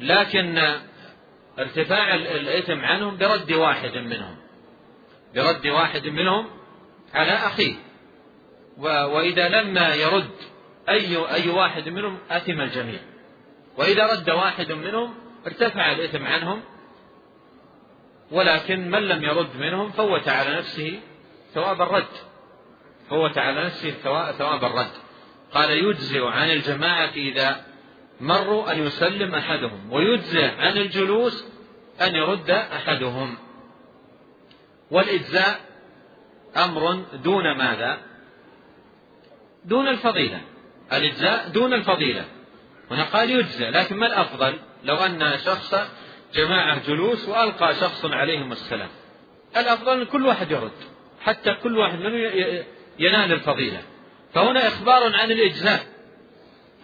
[0.00, 0.78] لكن
[1.58, 4.36] ارتفاع الإثم عنهم برد واحد منهم.
[5.34, 6.46] برد واحد منهم
[7.14, 7.74] على أخيه.
[8.78, 10.30] وإذا لم يرد
[10.88, 13.00] أي أي واحد منهم أثم الجميع.
[13.76, 15.14] وإذا رد واحد منهم
[15.46, 16.62] ارتفع الإثم عنهم.
[18.30, 21.00] ولكن من لم يرد منهم فوت على نفسه
[21.54, 22.12] ثواب الرد.
[23.10, 23.90] فوت على نفسه
[24.38, 24.92] ثواب الرد.
[25.52, 27.73] قال يجزئ عن الجماعة إذا
[28.20, 31.44] مروا أن يسلم أحدهم ويجزئ عن الجلوس
[32.00, 33.36] أن يرد أحدهم.
[34.90, 35.60] والإجزاء
[36.56, 37.98] أمر دون ماذا؟
[39.64, 40.40] دون الفضيلة.
[40.92, 42.24] الإجزاء دون الفضيلة.
[42.90, 45.74] هنا قال يجزى لكن ما الأفضل؟ لو أن شخص
[46.34, 48.90] جماعة جلوس وألقى شخص عليهم السلام.
[49.56, 50.72] الأفضل أن كل واحد يرد
[51.20, 52.20] حتى كل واحد منهم
[52.98, 53.82] ينال الفضيلة.
[54.34, 55.93] فهنا إخبار عن الإجزاء.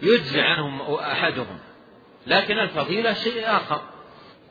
[0.01, 1.59] يجزي عنهم أحدهم
[2.27, 3.81] لكن الفضيلة شيء آخر.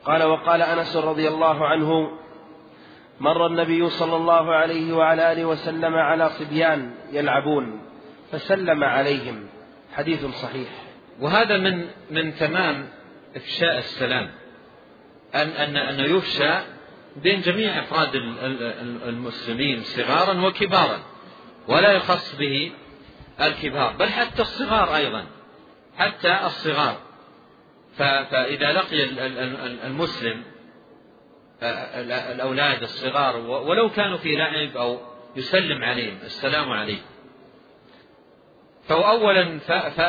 [0.05, 2.11] قال وقال أنس رضي الله عنه
[3.19, 7.81] مر النبي صلى الله عليه وعلى آله وسلم على صبيان يلعبون
[8.31, 9.47] فسلم عليهم.
[9.93, 10.69] حديث صحيح.
[11.19, 12.89] وهذا من من تمام
[13.35, 14.31] إفشاء السلام.
[15.35, 16.53] أن أن أن يفشى
[17.15, 18.15] بين جميع أفراد
[19.05, 20.99] المسلمين صغارا وكبارا
[21.67, 22.71] ولا يخص به
[23.41, 25.25] الكبار بل حتى الصغار أيضا.
[26.01, 26.97] حتى الصغار.
[27.97, 29.03] فإذا لقي
[29.87, 30.43] المسلم
[31.63, 34.99] الأولاد الصغار ولو كانوا في لعب أو
[35.35, 37.05] يسلم عليهم السلام عليكم.
[38.87, 39.59] فهو أولا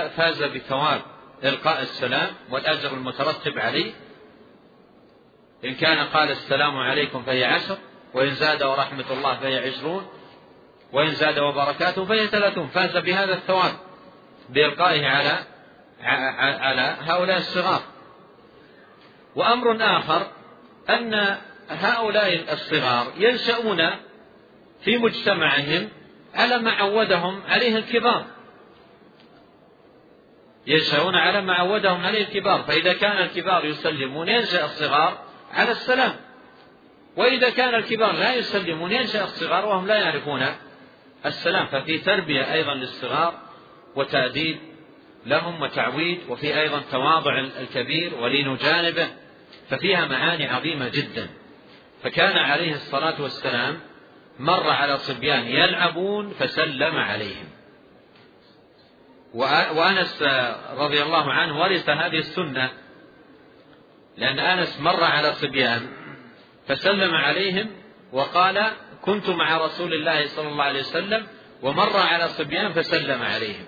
[0.08, 1.02] فاز بثواب
[1.44, 3.92] إلقاء السلام والأجر المترتب عليه.
[5.64, 7.78] إن كان قال السلام عليكم فهي عشر
[8.14, 10.06] وإن زاد ورحمة الله فهي عشرون
[10.92, 12.66] وإن زاد وبركاته فهي ثلاثون.
[12.66, 13.72] فاز بهذا الثواب
[14.48, 15.51] بإلقائه على
[16.02, 17.82] على هؤلاء الصغار.
[19.36, 20.26] وأمر آخر
[20.90, 21.36] أن
[21.70, 23.90] هؤلاء الصغار ينشأون
[24.84, 25.88] في مجتمعهم
[26.34, 28.24] على ما عودهم عليه الكبار.
[30.66, 32.62] ينشأون على ما عودهم عليه الكبار.
[32.62, 35.18] فإذا كان الكبار يسلمون ينشأ الصغار
[35.52, 36.16] على السلام.
[37.16, 40.46] وإذا كان الكبار لا يسلمون ينشأ الصغار وهم لا يعرفون
[41.26, 41.66] السلام.
[41.66, 43.34] ففي تربية أيضا للصغار
[43.96, 44.71] وتأديب
[45.26, 49.08] لهم وتعويد وفي أيضا تواضع الكبير ولين جانبه
[49.70, 51.30] ففيها معاني عظيمة جدا.
[52.02, 53.80] فكان عليه الصلاة والسلام
[54.38, 57.48] مر على صبيان يلعبون فسلم عليهم.
[59.74, 60.22] وأنس
[60.76, 62.70] رضي الله عنه ورث هذه السنة
[64.16, 65.88] لأن أنس مر على صبيان
[66.68, 67.70] فسلم عليهم
[68.12, 71.26] وقال كنت مع رسول الله صلى الله عليه وسلم
[71.62, 73.64] ومر على صبيان فسلم عليهم.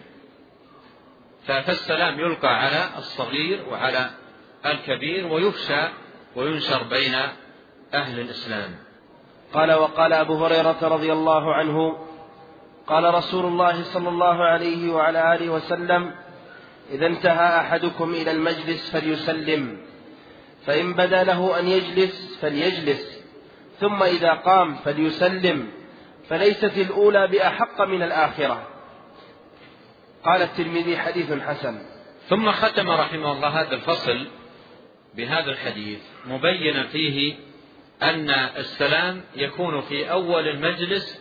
[1.47, 4.11] فالسلام يلقى على الصغير وعلى
[4.67, 5.89] الكبير ويفشى
[6.37, 7.15] وينشر بين
[7.95, 8.75] أهل الإسلام.
[9.55, 11.99] قال وقال أبو هريرة رضي الله عنه
[12.87, 16.15] قال رسول الله صلى الله عليه وعلى آله وسلم
[16.91, 19.79] إذا انتهى أحدكم إلى المجلس فليسلم
[20.67, 23.19] فإن بدا له أن يجلس فليجلس
[23.81, 25.69] ثم إذا قام فليسلم
[26.29, 28.74] فليست الأولى بأحق من الآخرة.
[30.25, 31.95] قال الترمذي حديث حسن.
[32.29, 34.27] ثم ختم رحمه الله هذا الفصل
[35.15, 37.35] بهذا الحديث مبينا فيه
[38.03, 41.21] أن السلام يكون في أول المجلس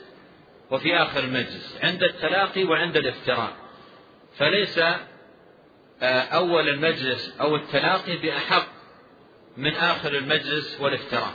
[0.72, 3.54] وفي آخر المجلس عند التلاقي وعند الافتراق
[4.38, 4.80] فليس
[6.02, 8.68] آه، أول المجلس أو التلاقي بأحق
[9.58, 11.34] من آخر المجلس والافتراق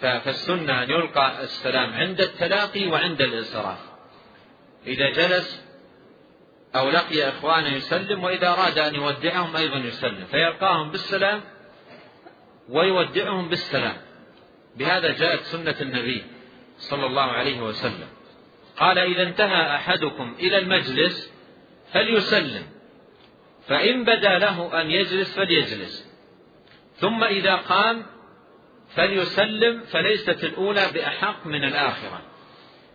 [0.00, 3.95] فالسنة أن يلقى السلام عند التلاقي وعند الانصراف.
[4.86, 5.66] إذا جلس
[6.76, 11.40] أو لقي إخوانه يسلم وإذا أراد أن يودعهم أيضا يسلم فيلقاهم بالسلام
[12.68, 13.96] ويودعهم بالسلام.
[14.76, 16.24] بهذا جاءت سنة النبي
[16.78, 18.08] صلى الله عليه وسلم.
[18.76, 21.32] قال إذا انتهى أحدكم إلى المجلس
[21.92, 22.66] فليسلم
[23.66, 26.06] فإن بدا له أن يجلس فليجلس
[26.96, 28.06] ثم إذا قام
[28.94, 32.22] فليسلم فليست الأولى بأحق من الآخرة.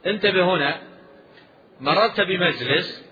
[0.05, 0.90] انتبه هنا
[1.81, 3.03] مررت بمجلس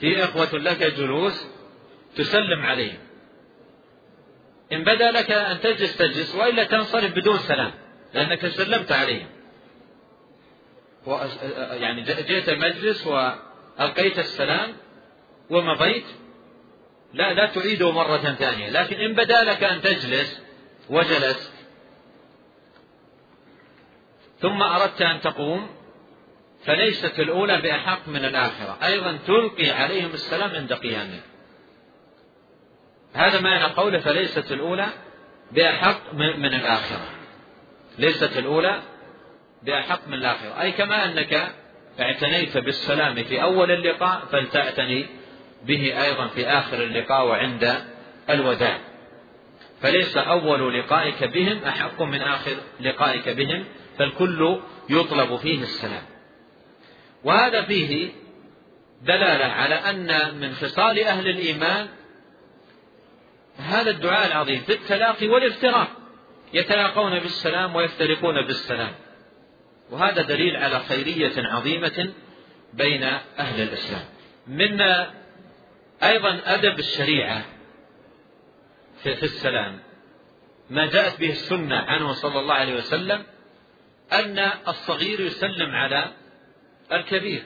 [0.00, 1.46] في إخوة لك جلوس
[2.16, 2.98] تسلم عليهم
[4.72, 7.72] إن بدا لك أن تجلس تجلس وإلا تنصرف بدون سلام
[8.14, 9.28] لأنك سلمت عليهم
[11.72, 14.76] يعني جئت المجلس وألقيت السلام
[15.50, 16.04] ومضيت.
[17.12, 18.70] لا لا تعيده مرة ثانية.
[18.70, 20.42] لكن إن بدا لك أن تجلس
[20.90, 21.52] وجلست
[24.40, 25.81] ثم أردت أن تقوم
[26.66, 28.78] فليست الأولى بأحق من الآخرة.
[28.82, 31.22] أيضا تلقي عليهم السلام عند قيامك
[33.14, 34.88] هذا معنى قوله فليست الأولى
[35.52, 37.06] بأحق من الآخرة.
[37.98, 38.82] ليست الأولى
[39.62, 40.60] بأحق من الآخرة.
[40.60, 41.52] أي كما أنك
[42.00, 45.06] اعتنيت بالسلام في أول اللقاء فلتعتني
[45.64, 47.84] به أيضا في آخر اللقاء وعند
[48.30, 48.78] الوداع.
[49.80, 53.64] فليس أول لقائك بهم أحق من آخر لقائك بهم
[53.98, 54.60] فالكل
[54.90, 56.11] يطلب فيه السلام.
[57.24, 58.10] وهذا فيه
[59.02, 61.88] دلالة على أن من خصال أهل الإيمان
[63.58, 65.88] هذا الدعاء العظيم في التلاقي والافتراق
[66.52, 68.92] يتلاقون بالسلام ويفترقون بالسلام.
[69.90, 72.12] وهذا دليل على خيرية عظيمة
[72.74, 73.02] بين
[73.38, 74.04] أهل الإسلام.
[74.46, 74.80] من
[76.02, 77.44] أيضا أدب الشريعة
[79.02, 79.78] في السلام
[80.70, 83.22] ما جاءت به السنة عنه صلى الله عليه وسلم
[84.12, 86.12] أن الصغير يسلم على
[86.92, 87.44] الكبير.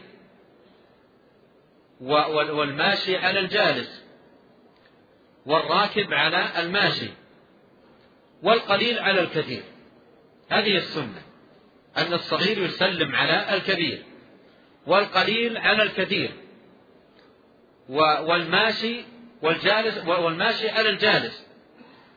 [2.00, 4.04] والماشي على الجالس.
[5.46, 7.10] والراكب على الماشي.
[8.42, 9.62] والقليل على الكثير
[10.50, 11.22] هذه السنة.
[11.96, 14.02] أن الصغير يسلم على الكبير.
[14.86, 16.30] والقليل على الكثير
[17.88, 19.04] والماشي
[19.42, 21.46] والجالس والماشي على الجالس.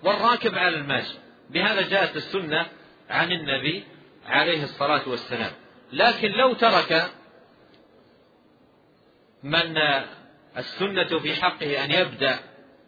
[0.03, 1.17] والراكب على الماشي.
[1.49, 2.65] بهذا جاءت السنة
[3.09, 3.83] عن النبي
[4.25, 5.51] عليه الصلاة والسلام.
[5.91, 7.11] لكن لو ترك
[9.43, 9.77] من
[10.57, 12.39] السنة في حقه أن يبدأ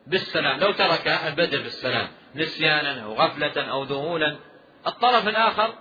[0.07, 4.37] بالسلام لو ترك البدء بالسلام نسيانا أو غفلة أو ذهولا
[4.87, 5.73] الطرف الآخر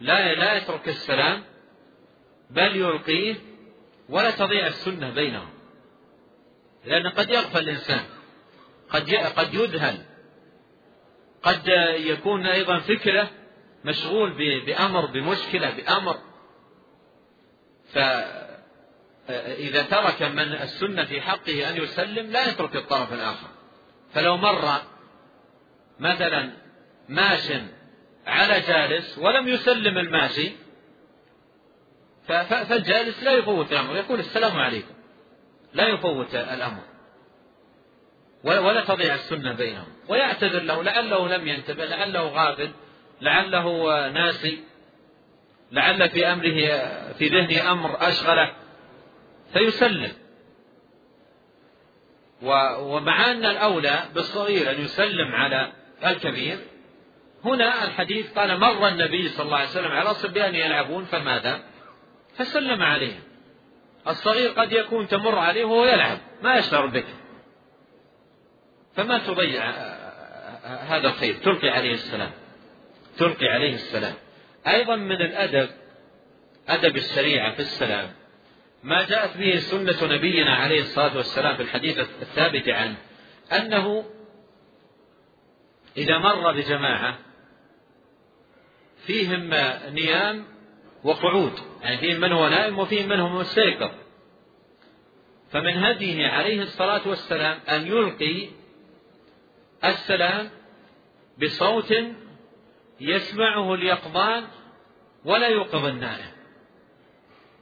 [0.00, 1.42] لا لا يترك السلام
[2.50, 3.36] بل يلقيه
[4.08, 5.48] ولا تضيع السنة بينهم.
[6.84, 8.04] لأن قد يغفل الإنسان
[8.90, 9.98] قد قد يذهل
[11.42, 13.30] قد يكون أيضا فكره
[13.84, 16.18] مشغول بأمر بمشكلة بأمر.
[19.26, 23.48] فإذا ترك من السنة في حقه أن يسلم لا يترك الطرف الآخر.
[24.12, 24.68] فلو مر
[25.98, 26.52] مثلا
[27.08, 27.52] ماش
[28.26, 30.52] على جالس ولم يسلم الماشي
[32.28, 33.96] فالجالس لا يفوت الأمر.
[33.96, 34.94] يقول السلام عليكم.
[35.74, 36.82] لا يفوت الأمر.
[38.44, 39.92] ولا تضيع السنة بينهم.
[40.08, 42.70] ويعتذر له لعله لم ينتبه لعله غافل.
[43.20, 44.60] لعله ناسي
[45.72, 46.58] لعل في أمره
[47.12, 48.52] في ذهنه أمر أشغله
[49.52, 50.12] فيسلم.
[52.42, 55.72] ومع أن الأولى بالصغير أن يسلم على
[56.06, 56.58] الكبير.
[57.44, 61.60] هنا الحديث قال مر النبي صلى الله عليه وسلم على صبيان يلعبون فماذا؟
[62.36, 63.22] فسلم عليهم.
[64.08, 67.06] الصغير قد يكون تمر عليه وهو يلعب ما يشعر بك.
[68.96, 69.64] فما تضيع
[70.64, 72.30] هذا الخير تلقي عليه السلام.
[73.18, 74.14] تلقي عليه السلام.
[74.66, 75.68] أيضا من الأدب
[76.68, 78.12] أدب الشريعة في السلام.
[78.82, 82.96] ما جاءت به سنة نبينا عليه الصلاة والسلام في الحديث الثابت عنه
[83.52, 84.04] أنه
[85.96, 87.18] إذا مر بجماعة
[89.06, 89.50] فيهم
[89.94, 90.44] نيام
[91.04, 91.52] وقعود
[91.82, 93.90] يعني فيهم من هو نائم وفيهم من هو مستيقظ.
[95.50, 98.48] فمن هديه عليه الصلاة والسلام أن يلقي
[99.84, 100.50] السلام
[101.42, 101.94] بصوت
[103.00, 104.44] يسمعه اليقظان
[105.24, 106.30] ولا يوقظ النائم.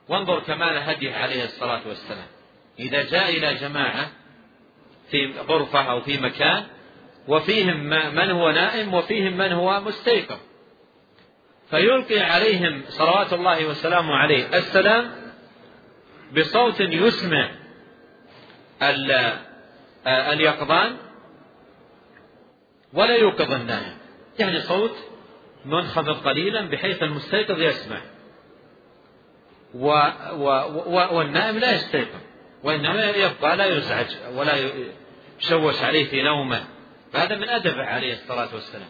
[0.08, 2.26] وانظر كمال هديه عليه الصلاة والسلام.
[2.78, 4.10] إذا جاء إلى جماعة
[5.10, 6.66] في غرفة أو في مكان
[7.28, 7.76] وفيهم
[8.14, 10.38] من هو نائم وفيهم من هو مستيقظ.
[11.70, 14.58] فيلقي عليهم صلوات الله وسلامه عليه.
[14.58, 15.12] السلام
[16.36, 17.50] بصوت يسمع
[20.06, 20.96] اليقظان
[22.92, 23.98] ولا يوقظ النائم.
[24.38, 25.11] يعني صوت
[25.64, 28.00] منخفض قليلا بحيث المستيقظ يسمع
[29.74, 29.86] و
[30.32, 30.46] و
[30.86, 32.20] و والنائم لا يستيقظ.
[32.62, 34.54] وإنما يبقى لا يزعج ولا
[35.40, 36.64] يشوش عليه في نومه.
[37.12, 38.88] فهذا من أدبه عليه الصلاة والسلام.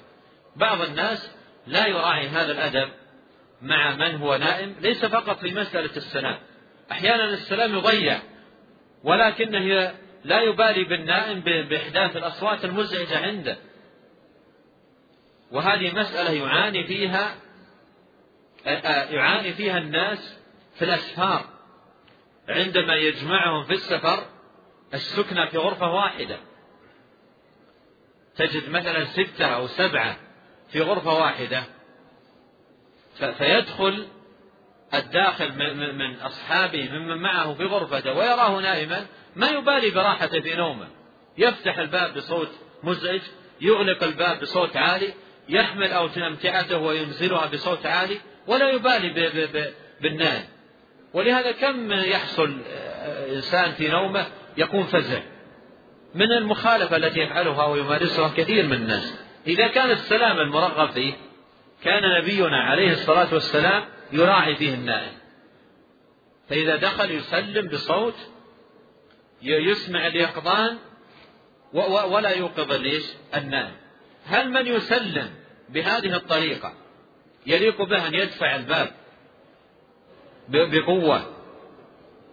[0.56, 1.30] بعض الناس
[1.66, 2.88] لا يراعي هذا الأدب
[3.62, 6.38] مع من هو نائم ليس فقط في مسألة السلام.
[6.92, 8.18] أحيانا السلام يضيع
[9.04, 9.92] ولكنه
[10.24, 13.56] لا يبالي بالنائم بإحداث الأصوات المزعجة عنده.
[15.52, 17.34] وهذه مسألة يعاني فيها
[19.10, 20.38] يعاني فيها الناس
[20.74, 21.44] في الأسفار.
[22.48, 24.26] عندما يجمعهم في السفر
[24.94, 26.36] السكنة في غرفة واحدة.
[28.36, 30.16] تجد مثلا ستة أو سبعة
[30.68, 31.64] في غرفة واحدة.
[33.38, 34.08] فيدخل
[34.94, 35.52] الداخل
[35.92, 40.88] من أصحابه ممن معه في غرفته ويراه نائما ما يبالي براحته في نومه.
[41.38, 42.50] يفتح الباب بصوت
[42.82, 43.20] مزعج
[43.60, 45.14] يغلق الباب بصوت عالي
[45.48, 49.08] يحمل أمتعته وينزلها بصوت عالي ولا يبالي
[50.00, 50.44] بالنائم
[51.14, 54.26] ولهذا كم يحصل آه، إنسان في نومة
[54.56, 55.20] يكون فزع
[56.14, 59.14] من المخالفة التي يفعلها ويمارسها كثير من الناس.
[59.46, 61.14] إذا كان السلام المرغب فيه
[61.84, 65.12] كان نبينا عليه الصلاة والسلام يراعي فيه النائم.
[66.48, 68.14] فإذا دخل يسلم بصوت
[69.42, 70.78] يسمع اليقظان
[72.10, 73.04] ولا يوقظ ليش؟
[73.36, 73.81] النائم.
[74.26, 75.30] هل من يسلم
[75.68, 76.72] بهذه الطريقة
[77.46, 78.90] يليق به أن يدفع الباب
[80.48, 81.26] بقوة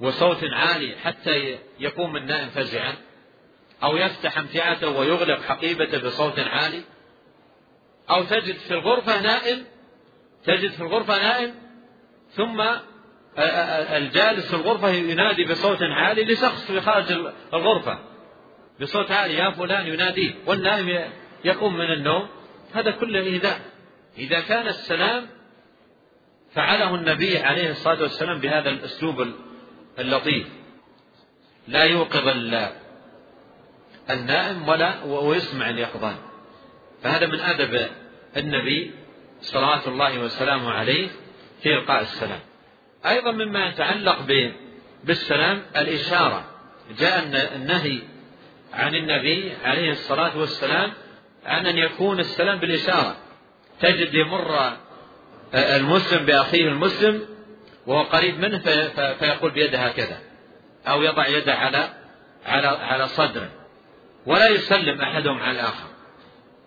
[0.02, 2.96] وصوت عالي حتى يقوم النائم فزعا؟
[3.84, 6.82] أو يفتح أمتعته ويغلق حقيبته بصوت عالي؟
[8.10, 9.66] أو تجد في الغرفة نائم
[10.44, 11.56] تجد في الغرفة نائم
[12.32, 12.64] ثم
[13.98, 17.12] الجالس في الغرفة ينادي بصوت عالي لشخص في خارج
[17.54, 18.00] الغرفة.
[18.82, 21.12] بصوت عالي يا فلان يناديه والنائم
[21.46, 22.30] يقوم من النوم
[22.74, 23.62] هذا كله إيذاء.
[24.18, 25.28] إذا كان السلام
[26.54, 29.28] فعله النبي عليه الصلاة والسلام بهذا الأسلوب
[30.00, 30.48] اللطيف.
[31.68, 32.28] لا يوقظ
[34.10, 36.16] النائم ولا ويسمع اليقظان.
[37.04, 37.90] فهذا من أدب
[38.38, 38.92] النبي
[39.42, 41.08] صلوات الله وسلامه عليه
[41.62, 42.40] في إلقاء السلام.
[43.06, 44.18] أيضا مما يتعلق
[45.04, 46.46] بالسلام الإشارة.
[47.00, 47.24] جاء
[47.56, 48.02] النهي
[48.74, 50.94] عن النبي عليه الصلاة والسلام
[51.46, 53.16] عن أن يكون السلام بالإشارة.
[53.80, 54.78] تجد يمر
[55.54, 57.26] المسلم بأخيه المسلم
[57.88, 58.60] وهو قريب منه
[59.20, 60.18] فيقول بيده هكذا
[60.88, 61.90] أو يضع يده على
[62.46, 63.50] على على صدره.
[64.26, 65.88] ولا يسلم أحدهم على الآخر.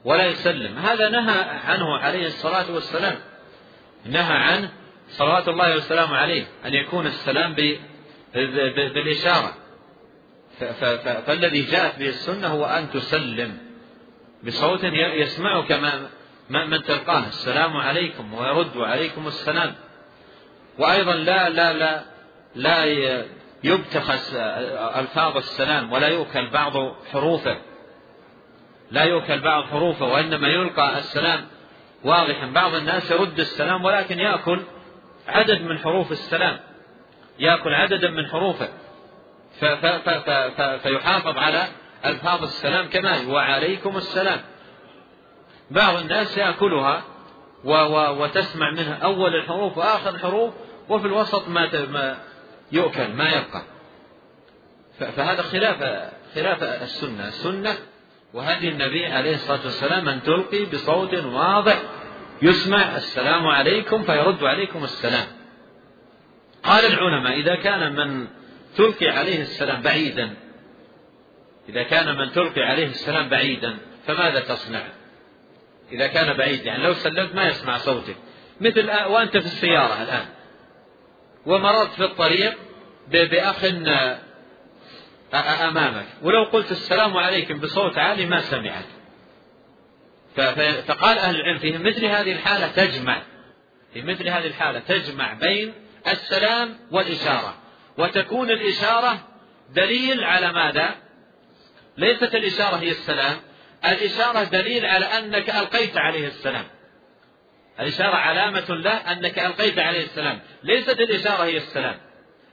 [0.04, 0.78] ولا يسلم.
[0.78, 3.18] هذا نهى عنه عليه الصلاة والسلام.
[4.04, 4.70] نهى عنه
[5.08, 7.54] صلوات الله وسلامه عليه أن يكون السلام
[8.94, 9.54] بالإشارة.
[11.26, 13.71] فالذي جاءت به السنة هو أن تسلم.
[14.46, 15.72] بصوت يسمعك
[16.50, 17.26] ما من تلقاه.
[17.26, 19.74] السلام عليكم ويرد عليكم السلام.
[20.78, 22.02] وأيضا لا لا لا
[22.54, 22.84] لا
[23.64, 24.34] يبتخس
[24.96, 26.72] ألفاظ السلام ولا يؤكل بعض
[27.12, 27.56] حروفه.
[28.90, 31.46] لا يؤكل بعض حروفه وإنما يلقى السلام
[32.04, 32.46] واضحا.
[32.46, 34.60] بعض الناس يرد السلام ولكن يأكل
[35.28, 36.60] عدد من حروف السلام.
[37.38, 38.68] يأكل عددا من حروفه.
[40.82, 41.66] فيحافظ على
[42.06, 44.40] ألفاظ السلام كما وعليكم السلام.
[45.70, 47.04] بعض الناس يأكلها
[48.10, 50.54] وتسمع منها أول الحروف وآخر الحروف
[50.88, 52.16] وفي الوسط ما
[52.72, 53.62] يؤكل ما يبقى.
[54.98, 57.28] فهذا خلاف خلاف السنة.
[57.28, 57.74] السنة
[58.34, 61.82] وهدي النبي عليه الصلاة والسلام أن تلقي بصوت واضح
[62.42, 65.26] يسمع السلام عليكم فيرد عليكم السلام.
[66.62, 68.26] قال العلماء إذا كان من
[68.76, 70.34] تلقي عليه السلام بعيدا
[71.68, 74.82] إذا كان من تلقي عليه السلام بعيدا فماذا تصنع؟
[75.92, 78.16] إذا كان بعيد يعني لو سلمت ما يسمع صوتك.
[78.60, 80.26] مثل وأنت في السيارة الآن.
[81.46, 82.58] ومررت في الطريق
[83.08, 83.64] بأخ
[85.62, 86.06] أمامك.
[86.22, 88.86] ولو قلت السلام عليكم بصوت عالي ما سمعت.
[90.86, 93.22] فقال أهل العلم في مثل هذه الحالة تجمع.
[93.94, 95.72] في مثل هذه الحالة تجمع بين
[96.08, 97.54] السلام والإشارة.
[97.98, 99.28] وتكون الإشارة
[99.70, 101.01] دليل على ماذا؟
[101.96, 103.36] ليست الإشارة هي السلام
[103.84, 106.64] الإشارة دليل على أنك ألقيت عليه السلام.
[107.80, 110.40] الإشارة علامة له أنك ألقيت عليه السلام.
[110.62, 111.96] ليست الإشارة هي السلام.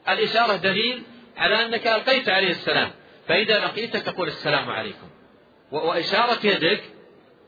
[0.10, 1.04] الإشارة دليل
[1.38, 2.92] على أنك ألقيت عليه السلام.
[3.28, 5.10] فإذا لقيته تقول السلام عليكم.
[5.72, 6.84] وإشارة يدك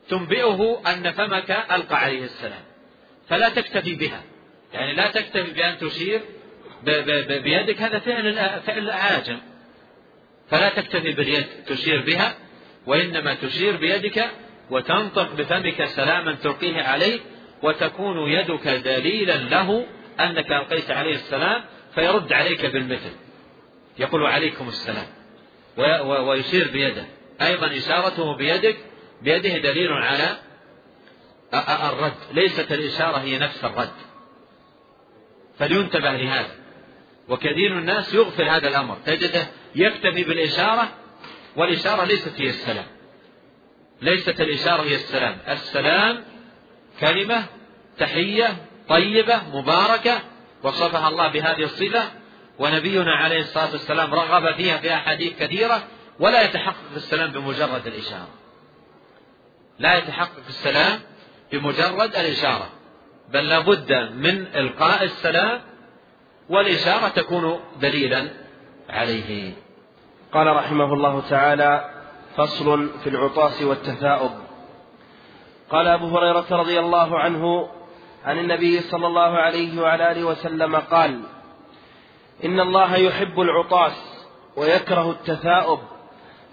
[0.09, 2.63] تنبئه أن فمك ألقى عليه السلام.
[3.29, 4.23] فلا تكتفي بها.
[4.73, 6.21] يعني لا تكتفي بأن تشير
[6.83, 7.81] بيدك.
[7.81, 9.39] هذا فعل فعل أعاجم
[10.51, 12.35] فلا تكتفي باليد تشير بها
[12.85, 14.29] وإنما تشير بيدك
[14.69, 17.19] وتنطق بفمك سلاما تلقيه عليه
[17.63, 19.85] وتكون يدك دليلا له
[20.19, 21.63] أنك ألقيت عليه السلام
[21.95, 23.11] فيرد عليك بالمثل.
[23.99, 25.07] يقول عليكم السلام.
[26.27, 27.05] ويشير بيده.
[27.41, 28.77] أيضا إشارته بيدك
[29.21, 30.37] بيده دليل على
[31.89, 32.13] الرد.
[32.33, 33.93] ليست الإشارة هي نفس الرد.
[35.59, 36.55] فلينتبه لهذا.
[37.29, 38.97] وكثير الناس يغفل هذا الأمر.
[39.05, 40.89] تجده يكتفي بالإشارة
[41.55, 42.85] والإشارة ليست هي السلام.
[44.01, 45.37] ليست الإشارة هي السلام.
[45.49, 46.23] السلام
[46.99, 47.45] كلمة
[47.97, 48.55] تحية
[48.89, 50.21] طيبة مباركة
[50.63, 52.11] وصفها الله بهذه الصفة
[52.59, 55.83] ونبينا عليه الصلاة والسلام رغب فيها في أحاديث كثيرة
[56.19, 58.29] ولا يتحقق السلام بمجرد الإشارة.
[59.79, 60.99] لا يتحقق السلام
[61.51, 62.69] بمجرد الإشارة
[63.29, 65.61] بل لابد من إلقاء السلام
[66.49, 68.29] والإشارة تكون دليلا
[68.91, 69.53] عليه.
[70.33, 71.89] قال رحمه الله تعالى
[72.35, 74.31] فصل في العطاس والتثاؤب
[75.69, 77.69] قال أبو هريرة رضي الله عنه
[78.25, 81.21] عن النبي صلى الله عليه وعلى آله وسلم قال
[82.45, 84.25] إن الله يحب العطاس
[84.57, 85.79] ويكره التثاؤب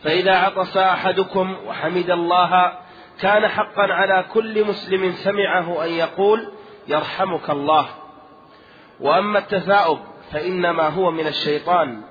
[0.02, 2.72] فإذا عطس أحدكم وحمد الله
[3.20, 6.52] كان حقا على كل مسلم سمعه أن يقول
[6.88, 7.86] يرحمك الله.
[9.00, 9.98] وأما التثاؤب
[10.32, 12.02] فإنما هو من الشيطان.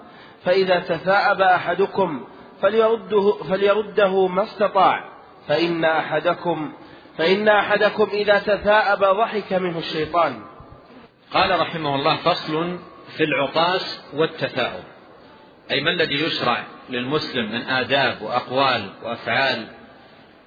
[0.47, 2.27] فإذا تثاءب أحدكم
[2.61, 5.09] فليرده, فليرده ما استطاع.
[5.47, 6.73] فإن أحدكم
[7.17, 10.45] فإن أحدكم إذا تثاءب ضحك منه الشيطان.
[11.33, 12.79] قال رحمه الله فصل
[13.17, 14.83] في العطاس والتثاؤب.
[15.71, 19.67] أي ما الذي يشرع للمسلم من آداب وأقوال وأفعال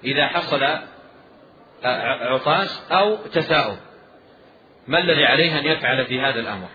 [0.03, 0.63] إذا حصل
[2.21, 3.77] عطاس أو تثاؤب؟
[4.87, 6.67] ما الذي عليه أن يفعل في هذا الأمر؟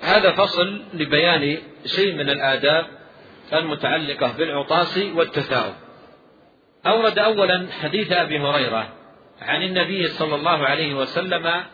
[0.00, 2.86] هذا فصل لبيان شيء من الآداب
[3.52, 5.74] المتعلقة بالعطاس والتثاؤب
[6.86, 8.88] أورد أولا حديث أبي هريرة
[9.42, 11.64] عن النبي صلى الله عليه وسلم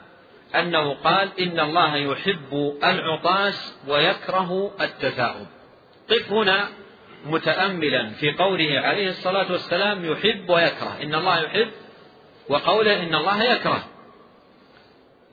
[0.54, 5.46] أنه قال إن الله يحب العطاس ويكره التثاؤب
[6.10, 6.68] قف هنا
[7.24, 10.98] متأملا في قوله عليه الصلاة والسلام يحب ويكره.
[11.02, 11.70] إن الله يحب
[12.48, 13.84] وقوله إن الله يكره.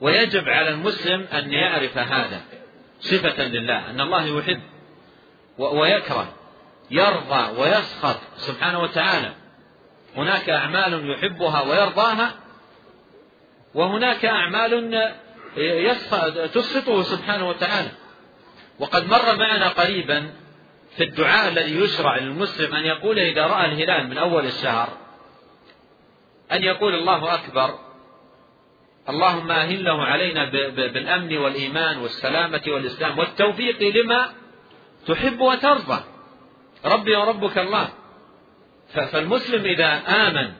[0.00, 2.40] ويجب على المسلم أن يعرف هذا.
[3.00, 4.60] صفة لله أن الله يحب
[5.58, 6.32] ويكره
[6.90, 9.32] يرضى ويسخط سبحانه وتعالى.
[10.16, 12.34] هناك أعمال يحبها ويرضاها
[13.74, 15.12] وهناك أعمال
[16.54, 17.90] تسخطه سبحانه وتعالى.
[18.78, 20.30] وقد مر معنا قريبا
[20.96, 24.88] في الدعاء الذي يشرع للمسلم أن يقول إذا رأى الهلال من أول الشهر
[26.52, 27.78] أن يقول الله أكبر
[29.08, 30.44] اللهم أهله علينا
[30.92, 34.28] بالأمن والإيمان والسلامة والإسلام والتوفيق لما
[35.06, 36.04] تحب وترضى.
[36.84, 37.88] ربي وربك الله.
[38.94, 40.52] فالمسلم إذا آمن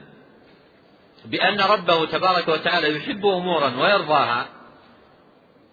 [1.25, 4.49] بأن ربه تبارك وتعالى يحب أمورا ويرضاها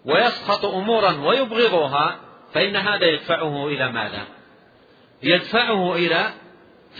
[0.05, 2.21] ويسخط أمورا ويبغضها
[2.55, 4.25] فإن هذا يدفعه إلى ماذا؟
[5.23, 6.33] يدفعه إلى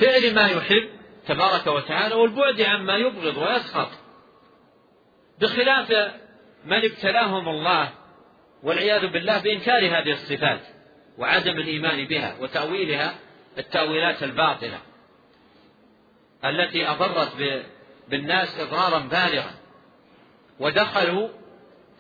[0.01, 0.89] فعل ما يحب
[1.27, 4.06] تبارك وتعالى والبعد عما يبغض ويسخط.
[5.41, 5.91] بخلاف
[6.65, 7.93] من ابتلاهم الله
[8.63, 10.61] والعياذ بالله بإنكار هذه الصفات
[11.19, 13.15] وعدم الإيمان بها وتأويلها
[13.59, 14.79] التأويلات الباطلة
[16.45, 17.33] التي أضرت
[18.09, 19.51] بالناس إضرارا بالغا
[20.61, 21.29] ودخلوا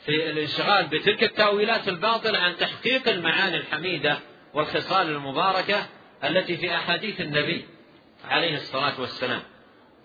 [0.04, 4.18] في الانشغال بتلك التأويلات الباطلة عن تحقيق المعاني الحميدة
[4.54, 5.86] والخصال المباركة
[6.24, 7.64] التي في أحاديث النبي
[8.24, 9.42] عليه الصلاة والسلام.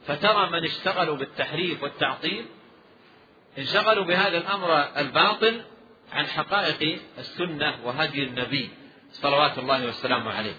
[0.06, 2.46] فترى من اشتغلوا بالتحريف والتعطيل
[3.58, 5.62] انشغلوا بهذا الأمر الباطل
[6.14, 8.70] عن حقائق السنة وهدي النبي
[9.12, 10.56] صلوات الله وسلامه عليه.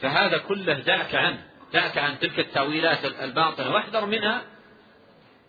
[0.00, 3.70] فهذا كله دعك عنه دعك عن تلك التأويلات الباطلة.
[3.70, 4.42] واحذر منها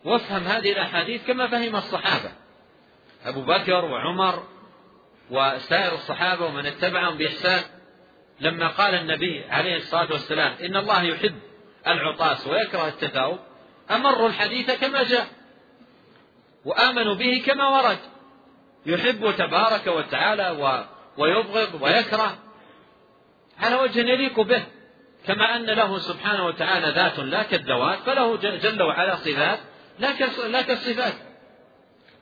[0.04, 2.32] وافهم هذه الأحاديث كما فهم الصحابة.
[3.26, 4.44] أبو بكر وعمر
[5.30, 7.64] وسائر الصحابة ومن اتبعهم بإحسان
[8.40, 11.40] لما قال النبي عليه الصلاة والسلام إن الله يحب
[11.88, 13.40] العطاس ويكره التثاؤب
[13.92, 15.28] أمروا الحديث كما جاء
[16.66, 18.00] وآمنوا به كما ورد.
[18.86, 20.78] يحب تبارك وتعالى
[21.18, 22.38] ويبغض ويكره.
[23.60, 24.64] على وجه يليق به
[25.28, 29.60] كما أن له سبحانه وتعالى ذات لا كالذوات فله جل وعلا صفات
[30.00, 31.14] لا كالصفات.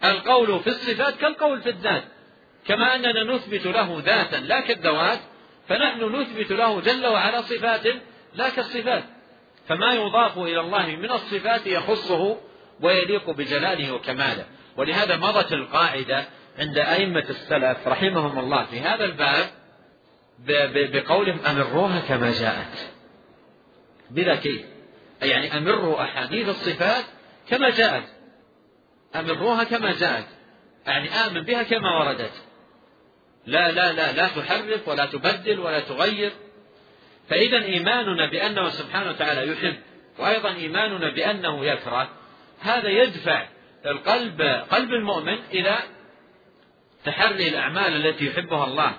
[0.04, 2.04] القول في الصفات كالقول في الذات.
[2.66, 5.20] كما أننا نثبت له ذاتا لا كالذوات
[5.68, 7.86] فنحن نثبت له جل وعلا صفات
[8.34, 9.04] لا كالصفات.
[9.68, 12.38] فما يضاف إلى الله من الصفات يخصه
[12.82, 14.46] ويليق بجلاله وكماله.
[14.78, 16.26] ولهذا مضت القاعدة
[16.60, 19.50] عند أئمة السلف رحمهم الله في هذا الباب
[20.94, 22.90] بقولهم أمروها كما جاءت.
[24.10, 24.62] بلا كيف.
[25.22, 27.06] يعني أمروا أحاديث الصفات
[27.50, 28.04] كما جاءت.
[29.16, 30.28] أمروها كما جاءت.
[30.88, 32.34] يعني آمن بها كما وردت.
[33.46, 36.32] لا لا لا لا تحرف ولا تبدل ولا تغير.
[37.32, 39.76] فإذا إيماننا بأنه سبحانه وتعالى يحب
[40.20, 42.10] وأيضا إيماننا بأنه يكره
[42.60, 43.48] هذا يدفع
[43.86, 45.78] القلب قلب المؤمن إلى
[47.06, 48.94] تحري الأعمال التي يحبها الله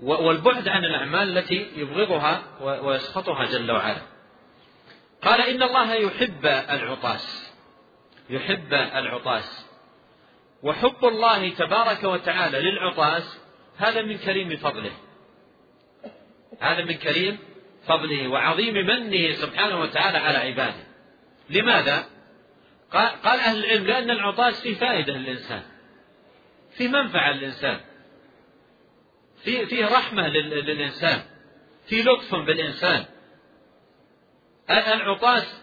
[0.00, 4.02] والبعد عن الأعمال التي يبغضها ويسخطها جل وعلا.
[5.22, 7.52] قال إن الله يحب العطاس
[8.30, 9.66] يحب العطاس.
[10.62, 13.40] وحب الله تبارك وتعالى للعطاس
[13.76, 14.92] هذا من كريم فضله.
[16.60, 17.38] هذا من كريم
[17.86, 20.86] فضله وعظيم منه سبحانه وتعالى على عباده.
[21.50, 22.04] لماذا؟
[22.92, 25.62] قال أهل العلم لأن العطاس فيه فائدة للإنسان.
[26.70, 27.80] فيه منفعة للإنسان.
[29.44, 31.22] فيه, فيه رحمة للإنسان.
[31.86, 33.04] فيه لطف بالإنسان.
[34.70, 35.62] العطاس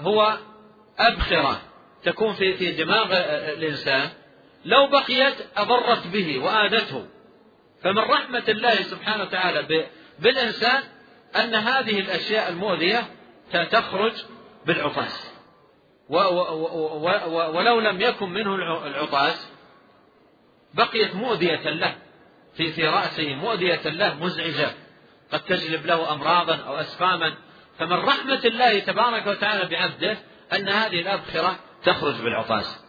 [0.00, 0.38] هو
[0.98, 1.62] أبخرة
[2.02, 3.12] تكون في في دماغ
[3.52, 4.10] الإنسان.
[4.64, 7.06] لو بقيت أضرت به وآذته
[7.82, 9.62] فمن رحمة الله سبحانه وتعالى
[10.20, 10.82] بالإنسان
[11.36, 13.06] أن هذه الأشياء المؤذية
[13.70, 14.12] تخرج
[14.66, 15.30] بالعطاس.
[16.08, 18.54] ولو لم يكن منه
[18.86, 19.52] العطاس
[20.74, 21.94] بقيت مؤذية له
[22.56, 24.70] في في رأسه مؤذية له مزعجة.
[25.32, 27.34] قد تجلب له أمراضا أو أسقاما
[27.78, 30.18] فمن رحمة الله تبارك وتعالى بعبده
[30.52, 32.84] أن هذه الأبخرة تخرج بالعطاس.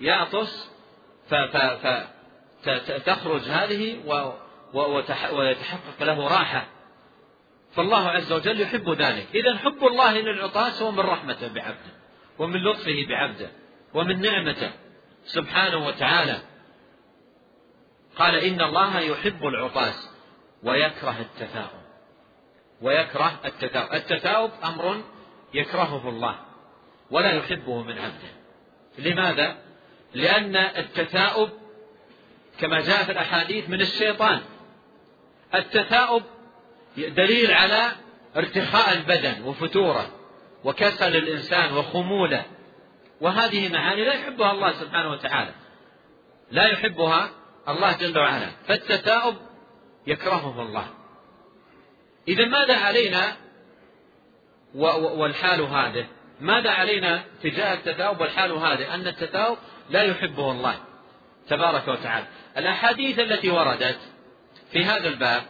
[0.00, 0.70] يعطس
[2.62, 3.98] فتخرج هذه
[5.32, 6.66] ويتحقق له راحة.
[7.74, 9.26] فالله عز وجل يحب ذلك.
[9.34, 11.92] إذا حب الله للعطاس هو من رحمته بعبده
[12.38, 13.50] ومن لطفه بعبده
[13.94, 14.70] ومن نعمته
[15.24, 16.38] سبحانه وتعالى.
[18.16, 20.10] قال إن الله يحب العطاس
[20.62, 21.86] ويكره التثاؤب.
[22.82, 23.94] ويكره التثاؤب.
[23.94, 25.02] التثاؤب أمر
[25.54, 26.36] يكرهه الله
[27.10, 28.32] ولا يحبه من عبده.
[28.98, 29.56] لماذا؟
[30.14, 31.50] لأن التثاؤب
[32.60, 34.42] كما جاء في الأحاديث من الشيطان.
[35.54, 36.22] التثاؤب
[36.96, 37.92] دليل على
[38.36, 40.10] ارتخاء البدن وفتوره
[40.64, 42.44] وكسل الإنسان وخموله.
[43.20, 45.50] وهذه معاني لا يحبها الله سبحانه وتعالى.
[46.50, 47.30] لا يحبها
[47.68, 48.50] الله جل وعلا.
[48.68, 49.36] فالتثاؤب
[50.06, 50.86] يكرهه الله.
[52.28, 53.36] إذا ماذا علينا
[54.74, 56.06] والحال هذه؟
[56.40, 59.58] ماذا علينا تجاه التثاؤب والحال هذه؟ أن التثاؤب
[59.90, 60.74] لا يحبه الله
[61.48, 62.26] تبارك وتعالى.
[62.56, 63.98] الأحاديث التي وردت
[64.76, 65.42] في هذا الباب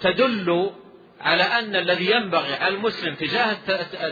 [0.00, 0.70] تدل
[1.20, 3.56] على أن الذي ينبغي على المسلم تجاه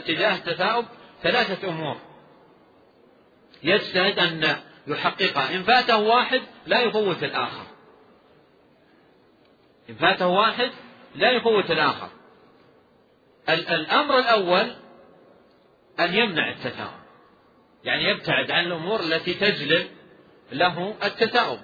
[0.06, 0.84] تجاه التثاؤب
[1.22, 1.96] ثلاثة أمور.
[3.62, 4.56] يجتهد أن
[4.86, 7.64] يحققها إن فاته واحد لا يفوت الآخر.
[9.90, 10.70] إن فاته واحد
[11.14, 12.08] لا يفوت الآخر.
[13.48, 14.72] الأمر الأول
[16.00, 17.02] أن يمنع التثاؤب.
[17.84, 19.86] يعني يبتعد عن الأمور التي تجلب
[20.52, 21.60] له التثاؤب.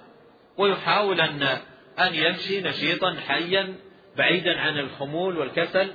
[0.56, 1.58] ويحاول أن
[2.00, 3.74] أن يمشي نشيطا حيا
[4.16, 5.92] بعيدا عن الخمول والكسل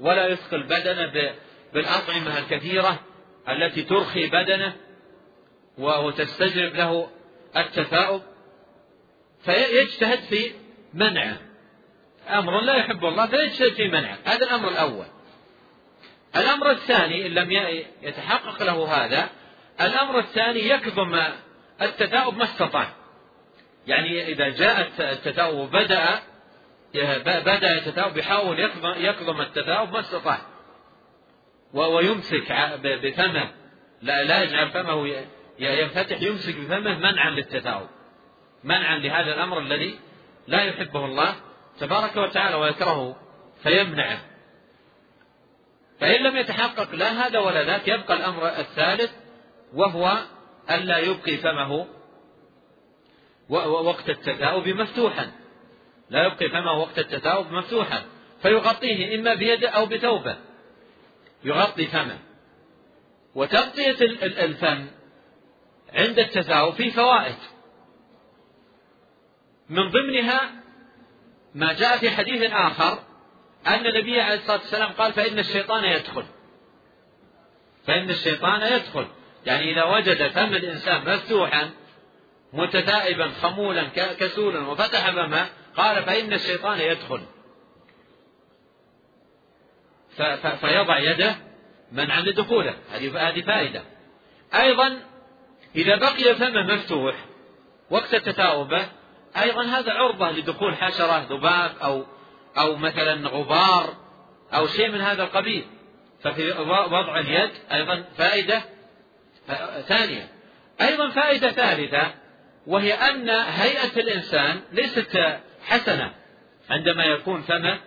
[0.00, 1.34] ولا يثقل بدنه
[1.74, 3.00] بالأطعمة الكثيرة
[3.48, 4.72] التي ترخي بدنه
[5.78, 7.10] وتستجلب له
[7.56, 8.22] التثاؤب.
[9.44, 10.52] فيجتهد في
[10.94, 11.38] منعه.
[12.28, 14.18] أمر لا يحب الله فيجتهد في منعه.
[14.24, 15.06] هذا الأمر الأول.
[16.36, 17.50] الأمر الثاني إن لم
[18.02, 19.28] يتحقق له هذا
[19.80, 21.20] الأمر الثاني يكظم
[21.82, 22.99] التثاؤب ما استطاع.
[23.86, 26.20] يعني إذا جاء التثاؤب وبدأ
[27.26, 28.60] بدأ التثاؤب يحاول
[28.96, 30.38] يكظم التثاؤب ما استطاع.
[31.72, 32.52] ويمسك
[32.82, 33.50] بفمه.
[34.02, 35.24] لا لا يجعل فمه
[35.58, 37.88] ينفتح يمسك بفمه منعا للتثاؤب
[38.64, 39.98] منعا لهذا الأمر الذي
[40.46, 41.34] لا يحبه الله
[41.78, 43.16] تبارك وتعالى ويكرهه
[43.62, 44.20] فيمنعه.
[46.00, 49.12] فإن لم يتحقق لا هذا ولا ذاك يبقى الأمر الثالث
[49.74, 50.18] وهو
[50.70, 51.86] ألا يبقي فمه
[53.50, 55.32] وقت التثاؤب مفتوحا.
[56.10, 58.02] لا يبقي فمه وقت التثاؤب مفتوحا.
[58.42, 60.36] فيغطيه إما بيده أو بثوبه
[61.44, 62.18] يغطي فمه.
[63.34, 64.86] وتغطية الفم
[65.92, 67.36] عند التثاؤب في فوائد.
[69.68, 70.50] من ضمنها
[71.54, 72.98] ما جاء في حديث آخر
[73.66, 76.24] أن النبي عليه الصلاة والسلام قال فإن الشيطان يدخل.
[77.86, 79.06] فإن الشيطان يدخل.
[79.46, 81.70] يعني إذا وجد فم الإنسان مفتوحا
[82.52, 84.60] متثائبا خمولا كسولا.
[84.60, 87.20] وفتح فمه قال فإن الشيطان يدخل.
[90.60, 91.36] فيضع يده
[91.92, 93.82] منعا لدخوله هذه هذه فائدة.
[94.54, 94.98] أيضا
[95.76, 97.14] إذا بقي فمه مفتوح
[97.90, 98.86] وقت تثاؤبه
[99.42, 102.04] أيضا هذا عرضة لدخول حشرة ذباب أو
[102.58, 103.94] أو مثلا غبار
[104.54, 105.66] أو شيء من هذا القبيل.
[106.22, 106.50] ففي
[106.90, 108.62] وضع اليد أيضا فائدة
[109.88, 110.28] ثانية.
[110.80, 112.14] أيضا فائدة ثالثة
[112.66, 115.18] وهي أن هيئة الإنسان ليست
[115.66, 116.12] حسنة
[116.70, 117.78] عندما يكون فمه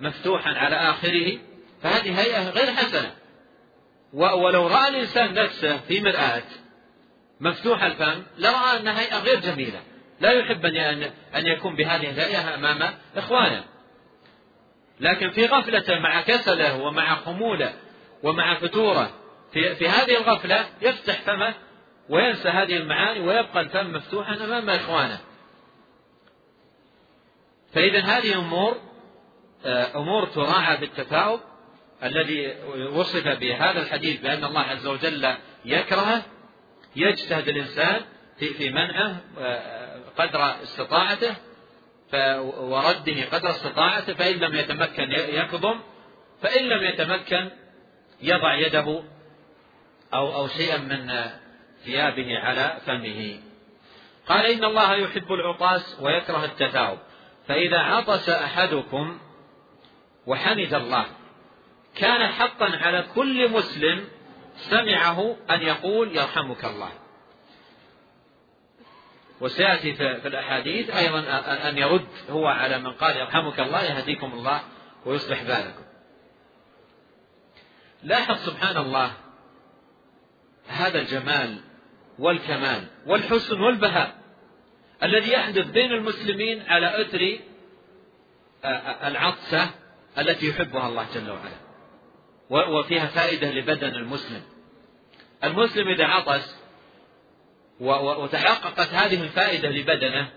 [0.00, 1.38] مفتوحا على آخره
[1.82, 3.10] فهذه هيئة غير حسنة.
[4.12, 6.42] ولو رأى الإنسان نفسه في مرآة
[7.40, 9.80] مفتوح الفم لرأى أن هيئة غير جميلة.
[10.20, 13.64] لا يحب أن أن يكون بهذه الهيئة أمام إخوانه.
[15.00, 17.74] لكن في غفلته مع كسله ومع خموله
[18.22, 19.10] ومع فتورة
[19.52, 21.54] في, في هذه الغفلة يفتح فمه
[22.10, 25.20] وينسى هذه المعاني ويبقى الفم مفتوحا أمام إخوانه.
[27.72, 28.76] فإذا هذه أمور
[29.64, 31.40] آه، أمور تراعى في التثاؤب
[32.02, 32.54] الذي
[32.92, 35.34] وصف بهذا الحديث بأن الله عز وجل
[35.64, 36.22] يكرهه
[36.96, 38.00] يجتهد الإنسان
[38.38, 41.36] في منعه آه، قدر استطاعته
[42.58, 45.80] ورده قدر استطاعته فإن لم يتمكن يكظم
[46.42, 47.50] فإن لم يتمكن
[48.22, 49.02] يضع يده
[50.14, 51.10] أو أو شيئا من
[51.84, 53.40] ثيابه على فمه.
[54.26, 56.98] قال إن الله يحب العطاس ويكره التثاؤب
[57.48, 59.18] فإذا عطس أحدكم
[60.26, 61.06] وحمد الله
[61.94, 64.08] كان حقا على كل مسلم
[64.56, 66.90] سمعه أن يقول يرحمك الله.
[69.40, 71.20] وسيأتي في الأحاديث أيضا
[71.68, 74.60] أن يرد هو على من قال يرحمك الله يهديكم الله
[75.06, 75.84] ويصلح بالكم.
[78.02, 79.12] لاحظ سبحان الله
[80.68, 81.60] هذا الجمال
[82.20, 84.20] والكمال والحسن والبهاء
[85.02, 87.38] الذي يحدث بين المسلمين على أثر
[89.04, 89.70] العطسة
[90.18, 91.60] التي يحبها الله جل وعلا.
[92.50, 94.42] وفيها فائدة لبدن المسلم.
[95.44, 96.56] المسلم إذا عطس
[97.80, 100.28] وتحققت هذه الفائدة لبدنه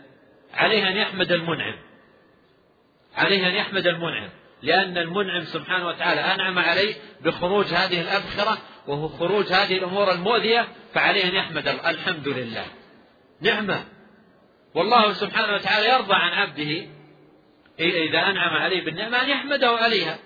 [0.53, 1.75] عليه أن يحمد المنعم.
[3.15, 4.29] عليه أن يحمد المنعم.
[4.61, 8.57] لأن المنعم سبحانه وتعالى أنعم عليه بخروج هذه الأبخرة
[8.88, 12.65] وهو خروج هذه الأمور المؤذية فعليه أن يحمد الحمد لله.
[13.41, 13.85] نعمة.
[14.75, 16.87] والله سبحانه وتعالى يرضى عن عبده.
[17.79, 20.19] إذا أنعم عليه بالنعمة أن يحمده عليها.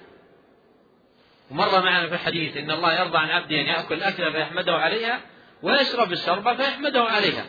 [1.51, 5.21] ومر معنا في الحديث إن الله يرضى عن عبده أن يأكل الأكلة فيحمده عليها
[5.63, 7.45] ويشرب الشربة فيحمده عليها.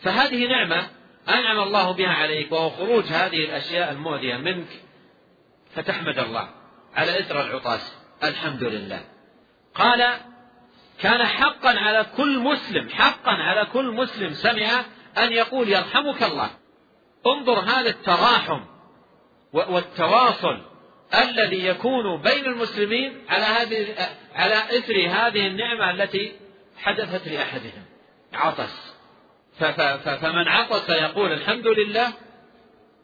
[0.00, 0.86] فهذه نعمة
[1.28, 4.68] أنعم الله بها عليك وهو خروج هذه الأشياء المؤذية منك.
[5.74, 6.48] فتحمد الله
[6.94, 7.96] على إثر العطاس.
[8.24, 9.00] الحمد لله.
[9.74, 10.20] قال
[11.00, 14.84] كان حقا على كل مسلم حقا على كل مسلم سمع
[15.18, 16.50] أن يقول يرحمك الله.
[17.26, 18.60] انظر هذا التراحم
[19.52, 20.62] والتواصل
[21.14, 23.94] الذي يكون بين المسلمين على هذه
[24.34, 26.32] على إثر هذه النعمة التي
[26.76, 27.84] حدثت لأحدهم.
[28.32, 28.94] عطس.
[30.04, 32.12] فمن عطس يقول الحمد لله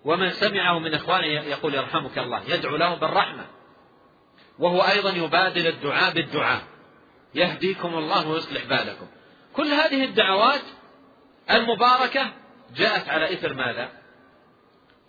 [0.05, 3.47] ومن سمعه من إخوانه يقول يرحمك الله يدعو له بالرحمة.
[4.59, 6.63] وهو أيضا يبادل الدعاء بالدعاء.
[7.35, 9.07] يهديكم الله ويصلح بالكم.
[9.53, 10.63] كل هذه الدعوات
[11.51, 12.33] المباركة
[12.77, 13.89] جاءت على إثر ماذا؟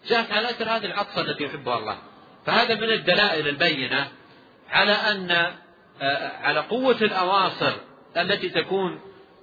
[0.08, 1.98] جاءت على إثر هذه العطفة التي يحبها الله.
[2.46, 4.08] فهذا من الدلائل البينة
[4.70, 5.32] على أن
[6.02, 7.72] آه، على قوة الأواصر
[8.18, 9.00] التي تكون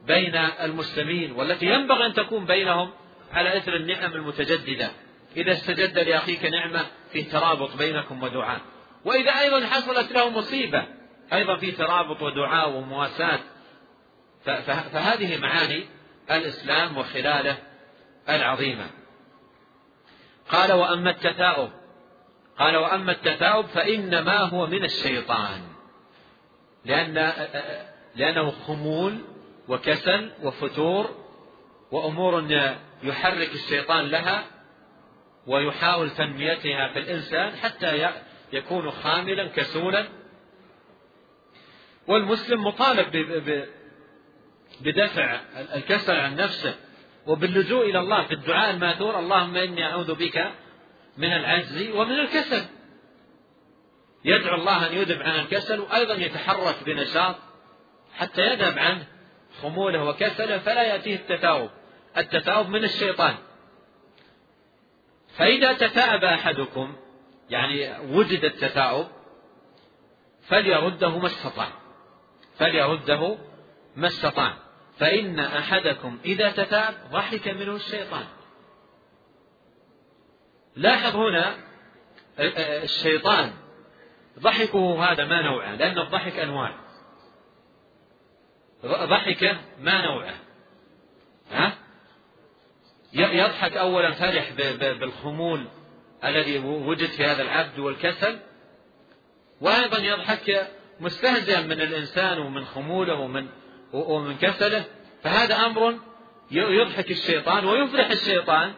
[0.07, 2.91] بين المسلمين والتي ينبغي أن تكون بينهم
[3.33, 4.91] على إثر النعم المتجددة.
[5.37, 8.61] إذا استجد لأخيك نعمة في ترابط بينكم ودعاء.
[9.05, 10.98] وإذا أيضا حصلت له مصيبة
[11.33, 13.41] أيضا في ترابط ودعاء ومواساة.
[14.93, 15.87] فهذه معاني
[16.31, 17.57] الإسلام وخلاله
[18.29, 18.87] العظيمة.
[20.51, 21.71] قال وأما التثاؤب
[22.59, 25.61] قال وأما التثاؤب فإنما هو من الشيطان
[26.85, 27.33] لأن
[28.17, 29.19] لأنه خمول
[29.69, 31.11] وكسل وفتور
[31.91, 32.45] وأمور
[33.03, 34.45] يحرك الشيطان لها
[35.47, 38.11] ويحاول تنميتها في الإنسان حتى
[38.53, 40.09] يكون خاملا كسولا
[42.09, 43.07] والمسلم مطالب
[44.81, 45.41] بدفع
[45.75, 46.75] الكسل عن نفسه
[47.27, 49.19] وباللجوء إلى الله في الدعاء الماثور.
[49.19, 50.53] اللهم إني أعوذ بك
[51.17, 52.65] من العجز ومن الكسل.
[54.25, 57.37] يدعو الله أن يذهب عن الكسل وأيضا يتحرك بنشاط
[58.15, 59.07] حتى يذهب عنه
[59.63, 61.71] خموله وكسله فلا يأتيه التثاؤب
[62.17, 63.35] التثاؤب من الشيطان.
[65.37, 66.97] فإذا تثاءب أحدكم
[67.51, 69.07] يعني وجد التثاؤب
[70.43, 71.69] فليرده ما استطاع.
[72.59, 73.39] فليرده
[73.97, 74.55] ما استطاع.
[74.99, 78.25] فإن أحدكم إذا تثاب ضحك منه الشيطان.
[80.77, 81.55] لاحظ هنا
[82.83, 83.53] الشيطان
[84.39, 86.75] ضحكه هذا ما نوعه لأن الضحك أنواع.
[88.85, 90.35] ضحك ما نوعه.
[91.51, 91.79] ها؟
[93.13, 95.67] يضحك أولا فرح بالخمول
[96.25, 98.39] الذي وجد في هذا العبد والكسل
[99.61, 100.69] وأيضا يضحك
[101.01, 103.49] مستهزئا من الإنسان ومن خموله ومن
[103.93, 104.85] ومن كسله
[105.23, 105.99] فهذا أمر
[106.51, 108.73] يضحك الشيطان ويفرح الشيطان.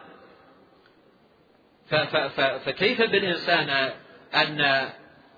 [2.65, 3.91] فكيف بالإنسان
[4.35, 4.85] أن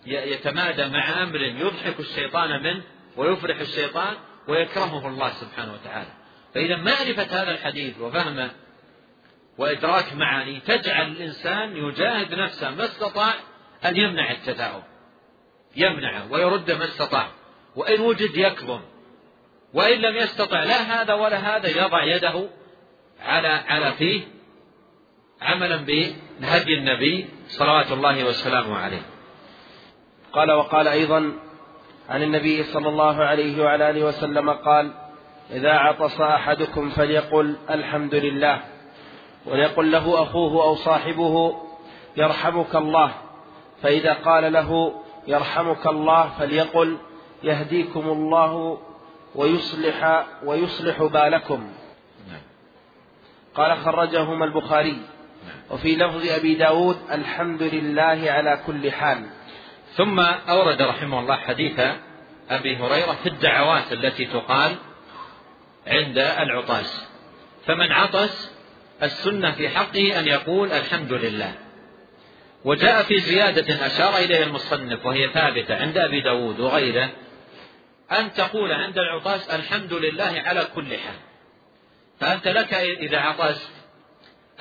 [0.05, 2.83] يتمادى مع أمر يضحك الشيطان منه
[3.17, 4.15] ويفرح الشيطان
[4.47, 6.09] ويكرهه الله سبحانه وتعالى؟
[6.53, 8.51] فإذا معرفة هذا الحديث وفهمه
[9.57, 13.33] وإدراك معاني تجعل الإنسان يجاهد نفسه ما استطاع
[13.85, 14.83] أن يمنع التثاؤب
[15.75, 17.27] يمنعه ويرد ما استطاع
[17.75, 18.79] وإن وجد يكظم
[19.73, 22.49] وإن لم يستطع لا هذا ولا هذا يضع يده
[23.21, 24.21] على على فيه
[25.41, 29.01] عملا بهدي النبي صلوات الله وسلامه عليه.
[30.33, 31.33] قال وقال أيضا
[32.09, 34.93] عن النبي صلى الله عليه وعلى آله وسلم قال:
[35.51, 38.61] إذا عطس أحدكم فليقل الحمد لله
[39.45, 41.55] وليقل له أخوه أو صاحبه
[42.17, 43.13] يرحمك الله
[43.81, 46.97] فإذا قال له يرحمك الله فليقل
[47.43, 48.81] يهديكم الله
[49.35, 51.73] ويصلح ويصلح بالكم.
[53.55, 55.01] قال خرجهما البخاري.
[55.71, 59.29] وفي لفظ أبي داود الحمد لله على كل حال.
[59.95, 60.19] ثم
[60.49, 61.79] أورد رحمه الله حديث
[62.49, 64.75] أبي هريرة في الدعوات التي تقال
[65.87, 67.07] عند العطاس.
[67.65, 68.51] فمن عطس
[69.03, 71.53] السنة في حقه أن يقول الحمد لله.
[72.65, 77.09] وجاء في زيادة أشار إليها المصنف وهي ثابتة عند أبي داود وغيره
[78.11, 81.15] أن تقول عند العطاس الحمد لله على كل حال.
[82.19, 83.71] فأنت لك إذا عطست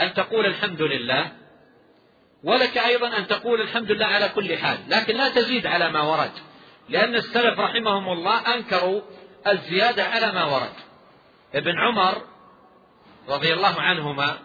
[0.01, 1.33] أن تقول الحمد لله
[2.45, 6.33] ولك أيضا أن تقول الحمد لله على كل حال لكن لا تزيد على ما ورد
[6.89, 9.01] لأن السلف رحمهم الله أنكروا
[9.47, 10.73] الزيادة على ما ورد.
[11.55, 12.23] ابن عمر
[13.29, 14.39] رضي الله عنهما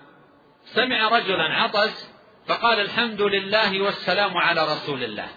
[0.66, 2.17] سمع رجلا عطس
[2.48, 5.28] فقال الحمد لله والسلام على رسول الله.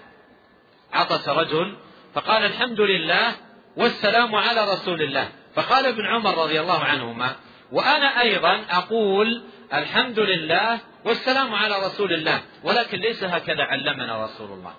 [0.92, 1.76] عطس رجل
[2.14, 3.36] فقال الحمد لله
[3.76, 5.28] والسلام على رسول الله.
[5.54, 7.36] فقال ابن عمر رضي الله عنهما
[7.72, 9.42] وأنا أيضا أقول
[9.74, 14.74] الحمد لله والسلام على رسول الله ولكن ليس هكذا علمنا رسول الله.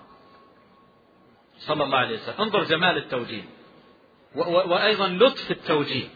[1.58, 2.34] صلى الله عليه وسلم.
[2.40, 3.42] انظر جمال التوجيه.
[4.34, 6.08] وأيضا لطف التوجيه.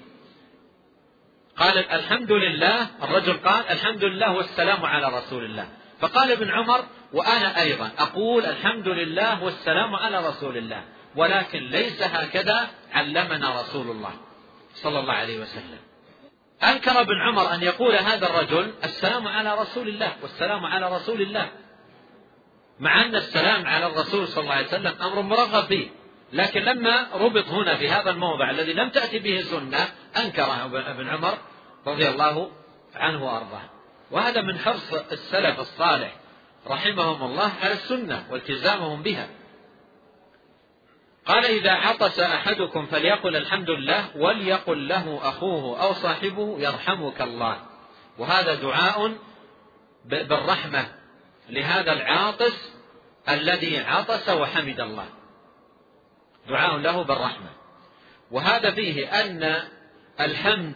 [1.56, 5.68] قال الحمد لله الرجل قال الحمد لله والسلام على رسول الله.
[6.01, 10.85] فقال ابن عمر وأنا أيضا أقول الحمد لله والسلام على رسول الله
[11.16, 14.10] ولكن ليس هكذا علمنا رسول الله
[14.74, 15.78] صلى الله عليه وسلم.
[16.62, 21.51] أنكر ابن عمر أن يقول هذا الرجل السلام على رسول الله والسلام على رسول الله
[22.81, 25.89] مع أن السلام على الرسول صلى الله عليه وسلم أمر مرغب فيه.
[26.32, 31.39] لكن لما ربط هنا في هذا الموضع الذي لم تأتي به السنة أنكره ابن عمر
[31.86, 32.51] رضي الله
[32.94, 33.76] عنه وأرضاه.
[34.11, 36.16] وهذا من حرص السلف الصالح
[36.66, 39.28] رحمهم الله على السنة والتزامهم بها.
[41.27, 47.61] قال إذا عطس أحدكم فليقل الحمد لله وليقل له أخوه أو صاحبه يرحمك الله.
[48.19, 49.16] وهذا دعاء
[50.05, 50.87] بالرحمة
[51.49, 52.73] لهذا العاطس
[53.28, 55.07] الذي عطس وحمد الله.
[56.49, 57.51] دعاء له بالرحمة.
[58.31, 59.62] وهذا فيه أن
[60.20, 60.74] الحمد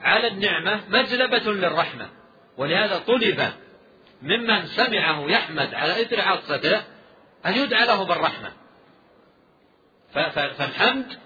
[0.00, 2.17] على النعمة مجلبة للرحمة.
[2.58, 3.52] ولهذا طلب
[4.22, 6.82] ممن سمعه يحمد على إثر عطسته
[7.46, 8.52] أن يدعى له بالرحمة.
[10.32, 11.18] فالحمد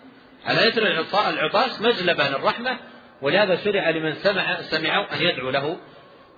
[0.44, 0.82] على إثر
[1.30, 2.78] العطاس مجلبة للرحمة
[3.22, 5.78] ولهذا شرع لمن سمع سمعه أن يدعو له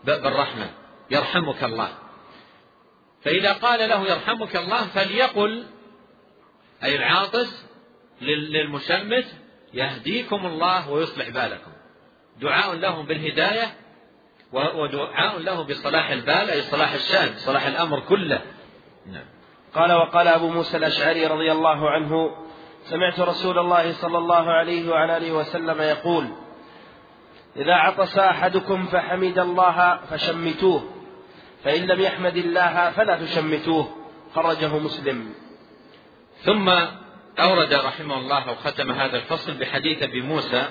[0.05, 0.71] بالرحمة.
[1.11, 1.89] يرحمك الله.
[3.23, 5.65] فإذا قال له يرحمك الله فليقل
[6.85, 7.67] أي العاطس
[8.21, 9.27] للمشمت
[9.75, 11.73] يهديكم الله ويصلح بالكم.
[12.41, 13.84] دعاء لهم بالهداية
[14.53, 18.43] ودعاء له بصلاح البال أي صلاح الشأن صلاح الأمر كله.
[19.07, 19.25] نعم.
[19.75, 22.37] قال وقال أبو موسى الأشعري رضي الله عنه
[22.85, 26.29] سمعت رسول الله صلى الله عليه وعلى آله وسلم يقول
[27.57, 30.91] إذا عطس أحدكم فحمد الله فشمتوه
[31.65, 33.97] فإن لم يحمد الله فلا تشمتوه
[34.35, 35.35] خرجه مسلم.
[36.43, 36.69] ثم
[37.39, 40.65] أورد رحمه الله وختم هذا الفصل بحديث أبي موسى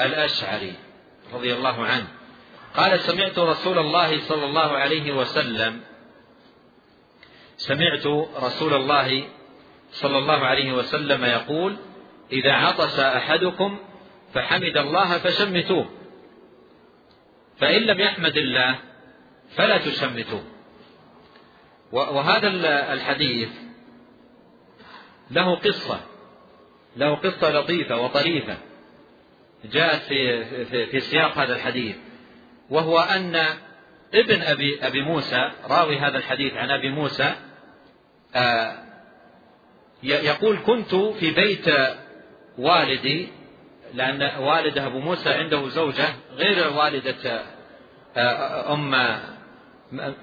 [0.00, 0.74] الأشعري
[1.34, 2.06] رضي الله عنه.
[2.76, 5.80] قال سمعت رسول الله صلى الله عليه وسلم
[7.56, 8.06] سمعت
[8.42, 9.28] رسول الله
[9.90, 11.76] صلى الله عليه وسلم يقول
[12.32, 13.78] إذا عطس أحدكم
[14.34, 15.90] فحمد الله فشمتوه
[17.58, 18.78] فإن لم يحمد الله
[19.56, 20.44] فلا تشمتوه.
[21.92, 22.48] وهذا
[22.92, 23.48] الحديث
[25.30, 26.00] له قصة
[26.96, 28.56] له قصة لطيفة وطريفة
[29.64, 31.96] جاءت في في, في سياق هذا الحديث.
[32.70, 33.36] وهو أن
[34.14, 37.34] ابن أبي أبي موسى راوي هذا الحديث عن أبي موسى
[38.34, 38.76] آه،
[40.02, 41.68] يقول كنت في بيت
[42.58, 43.28] والدي
[43.94, 47.42] لأن والده أبو موسى عنده زوجة غير والدة
[48.16, 48.90] آه، أم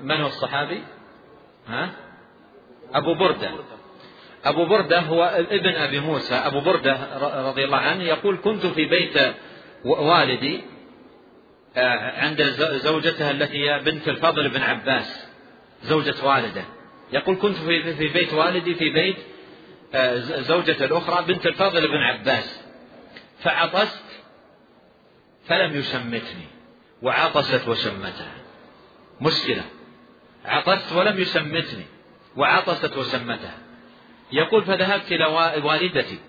[0.01, 0.83] من هو الصحابي؟
[1.67, 1.89] ها؟
[2.93, 3.51] أبو بردة
[4.45, 6.97] أبو بردة هو ابن أبي موسى أبو بردة
[7.49, 9.35] رضي الله عنه يقول كنت في بيت
[9.85, 10.63] والدي
[11.75, 12.43] عند
[12.83, 15.27] زوجته التي هي بنت الفضل بن عباس
[15.83, 16.63] زوجة والده.
[17.13, 19.17] يقول كنت في بيت والدي في بيت
[19.95, 22.63] آه، زوجة الأخرى بنت الفضل بن عباس.
[23.39, 24.03] فعطست
[25.47, 26.47] فلم يشمتني
[27.01, 28.31] وعطست وشمتها.
[29.21, 29.63] مشكلة
[30.45, 31.85] عطست ولم يشمتني
[32.35, 33.57] وعطست وشمتها.
[34.31, 35.25] يقول فذهبت إلى
[35.63, 36.19] والدتي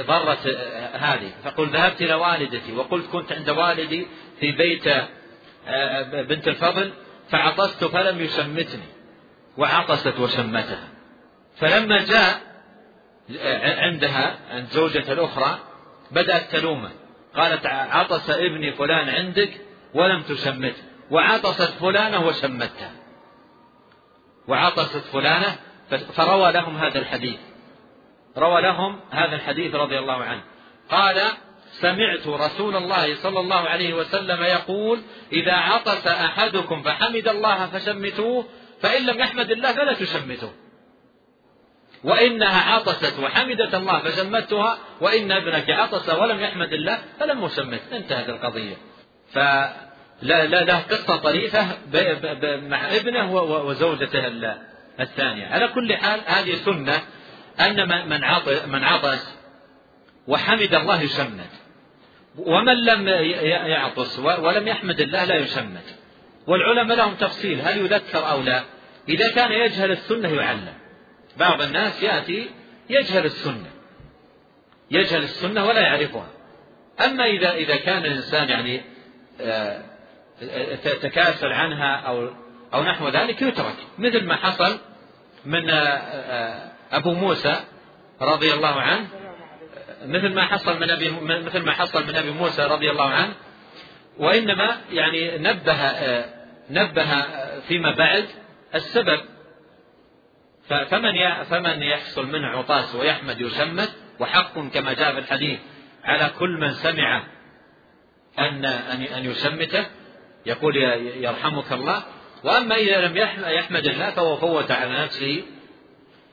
[0.00, 0.46] ضرت
[0.92, 1.32] هذه.
[1.44, 4.06] فقل ذهبت إلى والدتي وقلت كنت عند والدي
[4.40, 4.86] في بيت
[5.66, 6.92] آه، بنت الفضل
[7.30, 8.88] فعطست فلم يشمتني
[9.58, 10.88] وعطست وشمتها.
[11.56, 12.40] فلما جاء
[13.78, 15.58] عندها عند زوجة الأخرى
[16.10, 16.90] بدأت تلومه.
[17.34, 19.50] قالت عطس ابني فلان عندك
[19.94, 22.92] ولم تشمته وعطست فلانة وشمتها.
[24.48, 25.56] وعطست فلانة
[26.12, 27.38] فروى لهم هذا الحديث.
[28.38, 30.42] روى لهم هذا الحديث رضي الله عنه.
[30.90, 31.22] قال
[31.70, 35.00] سمعت رسول الله صلى الله عليه وسلم يقول
[35.32, 38.46] إذا عطس أحدكم فحمد الله فشمتوه
[38.80, 40.52] فإن لم يحمد الله فلا تشمتوه.
[42.04, 48.76] وإنها عطست وحمدت الله فشمتها وإن ابنك عطس ولم يحمد الله فلم أشمت انتهت القضية.
[49.32, 49.74] فلا
[50.22, 51.66] لا لا قصة طريفة
[52.68, 54.26] مع ابنه وزوجته
[55.00, 55.46] الثانية.
[55.46, 57.02] على كل حال هذه سنة
[57.60, 58.08] أن من
[58.68, 59.36] من عطس
[60.26, 61.50] وحمد الله يشمت
[62.38, 63.08] ومن لم
[63.68, 66.00] يعطس ولم يحمد الله لا يشمت
[66.46, 68.62] والعلماء لهم تفصيل هل يذكر أو لا؟
[69.08, 70.74] إذا كان يجهل السنة يعلم.
[71.36, 72.50] بعض الناس يأتي
[72.90, 73.70] يجهل السنة.
[74.90, 76.28] يجهل السنة ولا يعرفها.
[77.04, 78.82] أما إذا إذا كان الإنسان يعني
[79.40, 79.82] آه،
[81.02, 82.30] تكاسل عنها أو
[82.74, 83.76] أو نحو ذلك يترك.
[83.98, 84.78] مثل ما حصل
[85.44, 87.60] من آه، آه، أبو موسى
[88.20, 89.08] رضي الله عنه
[90.04, 93.34] مثل ما حصل من أبي مثل ما حصل من أبي موسى رضي الله عنه
[94.18, 95.76] وإنما يعني نبه
[96.70, 97.22] نبه
[97.68, 98.26] فيما بعد
[98.74, 99.20] السبب.
[100.68, 103.90] فمن فمن يحصل منه عطاس ويحمد يشمت
[104.20, 105.58] وحق كما جاء في الحديث
[106.04, 107.22] على كل من سمع
[108.38, 108.64] أن
[109.16, 109.86] أن يشمته
[110.46, 110.76] يقول
[111.24, 112.02] يرحمك الله.
[112.44, 115.42] وأما إذا لم يحمد الله فهو فوت على نفسه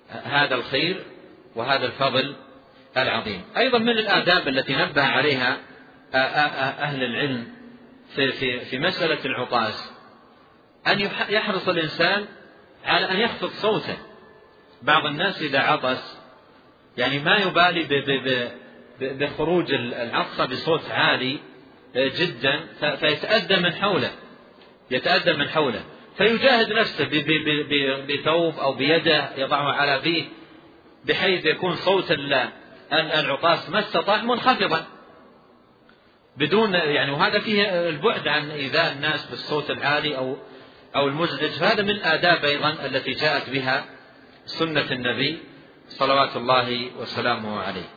[0.09, 1.03] هذا الخير
[1.55, 2.35] وهذا الفضل
[2.97, 3.41] العظيم.
[3.57, 5.57] أيضا من الآداب التي نبه عليها
[6.13, 7.47] أهل العلم
[8.15, 9.91] في, في, في مسألة العطاس
[10.87, 12.25] أن يحرص الإنسان
[12.85, 13.97] على أن يخفض صوته.
[14.81, 16.17] بعض الناس إذا عطس
[16.97, 18.13] يعني ما يبالي
[18.99, 21.39] بخروج العطسة بصوت عالي
[21.95, 24.11] جدا فيتأذى من حوله
[24.91, 25.83] يتأذى من حوله.
[26.17, 27.05] فيجاهد نفسه
[28.09, 30.25] بثوب أو بيده يضعه على فيه
[31.05, 32.11] بحيث يكون صوت
[32.91, 34.85] العطاس ما استطاع منخفضا.
[36.37, 40.37] بدون يعني وهذا فيه البعد عن إيذاء الناس بالصوت العالي أو
[40.95, 41.49] أو المزعج.
[41.49, 43.85] فهذا من آداب أيضا التي جاءت بها
[44.45, 45.39] سنة النبي
[45.87, 47.96] صلوات الله وسلامه عليه.